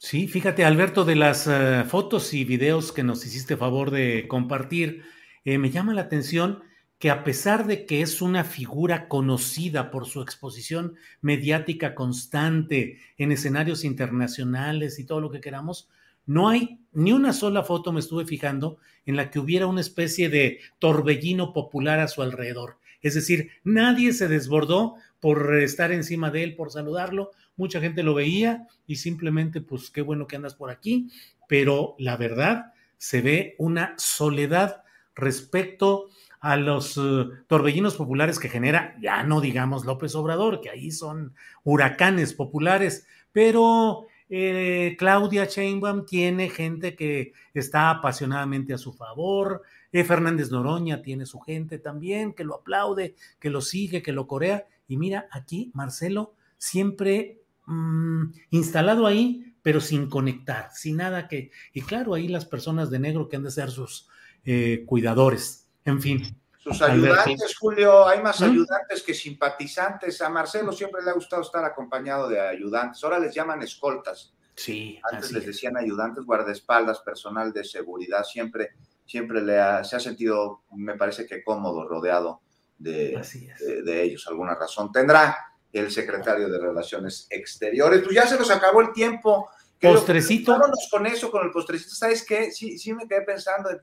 [0.00, 5.02] Sí, fíjate, Alberto, de las eh, fotos y videos que nos hiciste favor de compartir,
[5.44, 6.62] eh, me llama la atención
[7.00, 13.32] que a pesar de que es una figura conocida por su exposición mediática constante en
[13.32, 15.88] escenarios internacionales y todo lo que queramos,
[16.26, 20.28] no hay ni una sola foto, me estuve fijando, en la que hubiera una especie
[20.28, 22.78] de torbellino popular a su alrededor.
[23.00, 28.14] Es decir, nadie se desbordó por estar encima de él, por saludarlo, mucha gente lo
[28.14, 31.10] veía y simplemente, pues qué bueno que andas por aquí,
[31.48, 34.82] pero la verdad se ve una soledad
[35.14, 36.08] respecto
[36.40, 41.34] a los eh, torbellinos populares que genera, ya no digamos López Obrador, que ahí son
[41.64, 49.62] huracanes populares, pero eh, Claudia Sheinbaum tiene gente que está apasionadamente a su favor,
[49.92, 54.26] eh, Fernández Noroña tiene su gente también que lo aplaude, que lo sigue, que lo
[54.26, 61.50] corea, y mira aquí Marcelo siempre Mm, instalado ahí, pero sin conectar, sin nada que...
[61.74, 64.08] Y claro, ahí las personas de negro que han de ser sus
[64.46, 66.40] eh, cuidadores, en fin.
[66.56, 68.44] Sus ayudantes, Julio, hay más ¿Mm?
[68.44, 70.22] ayudantes que simpatizantes.
[70.22, 73.04] A Marcelo siempre le ha gustado estar acompañado de ayudantes.
[73.04, 74.32] Ahora les llaman escoltas.
[74.54, 74.98] Sí.
[75.12, 78.24] Antes les decían ayudantes, guardaespaldas, personal de seguridad.
[78.24, 78.70] Siempre,
[79.08, 79.54] siempre le
[79.84, 82.42] se ha sentido, me parece que cómodo, rodeado
[82.78, 83.20] de,
[83.58, 84.26] de, de ellos.
[84.28, 85.36] Alguna razón tendrá
[85.72, 88.02] el secretario de Relaciones Exteriores.
[88.02, 89.48] Pues ya se nos acabó el tiempo.
[89.80, 90.52] Postrecito.
[90.52, 91.94] Vámonos con eso, con el postrecito.
[91.94, 92.50] ¿Sabes qué?
[92.50, 93.80] Sí, sí me quedé pensando en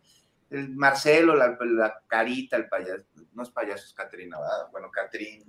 [0.52, 1.58] el Marcelo, la,
[2.08, 3.04] carita, el payaso.
[3.34, 4.70] No es payaso, es Catrina, ¿verdad?
[4.72, 5.44] Bueno, Catrín.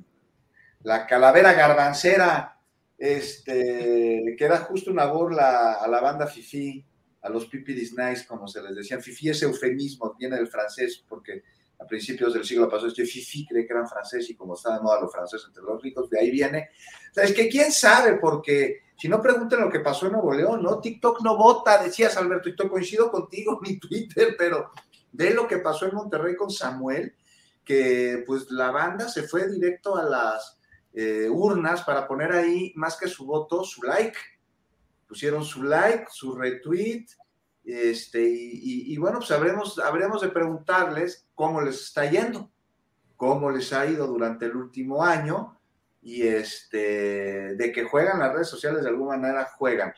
[0.83, 2.59] La calavera garbancera
[2.97, 6.85] este, que era justo una burla a la banda Fifi,
[7.27, 9.03] a los Pipiris Nice, como se les decían.
[9.03, 11.43] Fifi es eufemismo, viene del francés, porque
[11.79, 14.81] a principios del siglo pasado este Fifi cree que eran francés y como está de
[14.81, 16.71] moda los franceses entre los ricos, de ahí viene.
[17.11, 20.33] O sea, es que quién sabe, porque si no pregunten lo que pasó en Nuevo
[20.33, 20.81] León, ¿no?
[20.81, 24.71] TikTok no vota, decías Alberto, y coincido contigo, mi Twitter, pero
[25.13, 27.15] ve lo que pasó en Monterrey con Samuel,
[27.65, 30.59] que pues la banda se fue directo a las
[30.93, 34.17] eh, urnas para poner ahí, más que su voto, su like.
[35.09, 37.07] Pusieron su like, su retweet,
[37.65, 42.51] este, y, bueno, pues habremos, habremos de preguntarles cómo les está yendo,
[43.17, 45.59] cómo les ha ido durante el último año,
[46.01, 49.93] y este, de que juegan las redes sociales de alguna manera, juegan.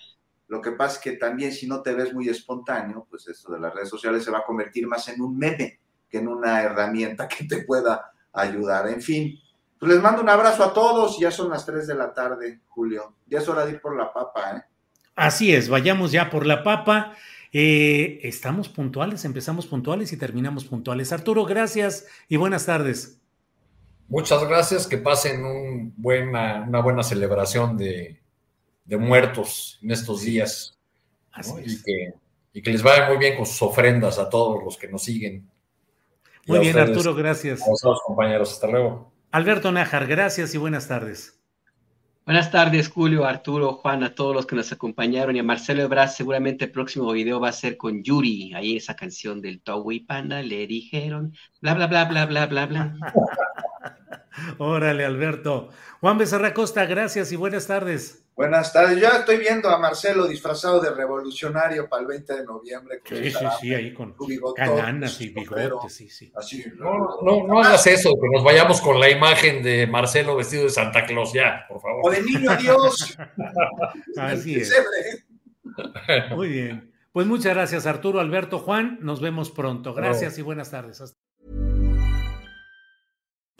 [0.47, 3.61] Lo que pasa es que también si no te ves muy espontáneo, pues esto de
[3.61, 5.79] las redes sociales se va a convertir más en un meme
[6.09, 8.89] que en una herramienta que te pueda ayudar.
[8.89, 9.39] En fin,
[9.79, 11.19] pues les mando un abrazo a todos.
[11.19, 13.17] Ya son las 3 de la tarde, Julio.
[13.27, 14.63] Ya es hora de ir por la papa, ¿eh?
[15.19, 17.13] Así es, vayamos ya por la papa.
[17.53, 21.13] Eh, estamos puntuales, empezamos puntuales y terminamos puntuales.
[21.13, 23.21] Arturo, gracias y buenas tardes.
[24.07, 28.21] Muchas gracias, que pasen un buena, una buena celebración de,
[28.87, 30.79] muertos en estos días.
[31.65, 32.15] Y, que,
[32.53, 35.51] y que les vaya muy bien con sus ofrendas a todos los que nos siguen.
[36.47, 37.61] Muy bien, Arturo, gracias.
[37.61, 37.67] A
[38.07, 39.13] compañeros, hasta luego.
[39.33, 41.38] Alberto Nájar, gracias y buenas tardes.
[42.29, 46.11] Buenas tardes, Julio, Arturo, Juan, a todos los que nos acompañaron y a Marcelo Ebrard.
[46.11, 50.43] Seguramente el próximo video va a ser con Yuri, ahí esa canción del Towi Panda,
[50.43, 52.97] le dijeron, bla, bla, bla, bla, bla, bla, bla.
[54.59, 55.71] Órale, Alberto.
[56.03, 58.28] Juan Becerra Costa, gracias y buenas tardes.
[58.39, 59.01] Buenas tardes.
[59.01, 63.03] Ya estoy viendo a Marcelo disfrazado de revolucionario para el 20 de noviembre.
[63.05, 64.15] Sí, sí, sí, ahí con
[64.55, 66.33] cananas y bigotes, sí, sí.
[66.77, 70.71] no, no, no hagas eso, que nos vayamos con la imagen de Marcelo vestido de
[70.71, 72.03] Santa Claus, ya, por favor.
[72.05, 73.19] O de niño Dios.
[74.17, 74.73] Así es.
[76.31, 76.95] Muy bien.
[77.11, 78.99] Pues muchas gracias, Arturo, Alberto, Juan.
[79.01, 79.95] Nos vemos pronto.
[79.95, 81.03] Gracias y buenas tardes.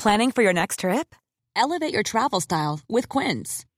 [0.01, 1.17] Planning for your next trip?
[1.57, 3.68] Elevate your travel style with Quince.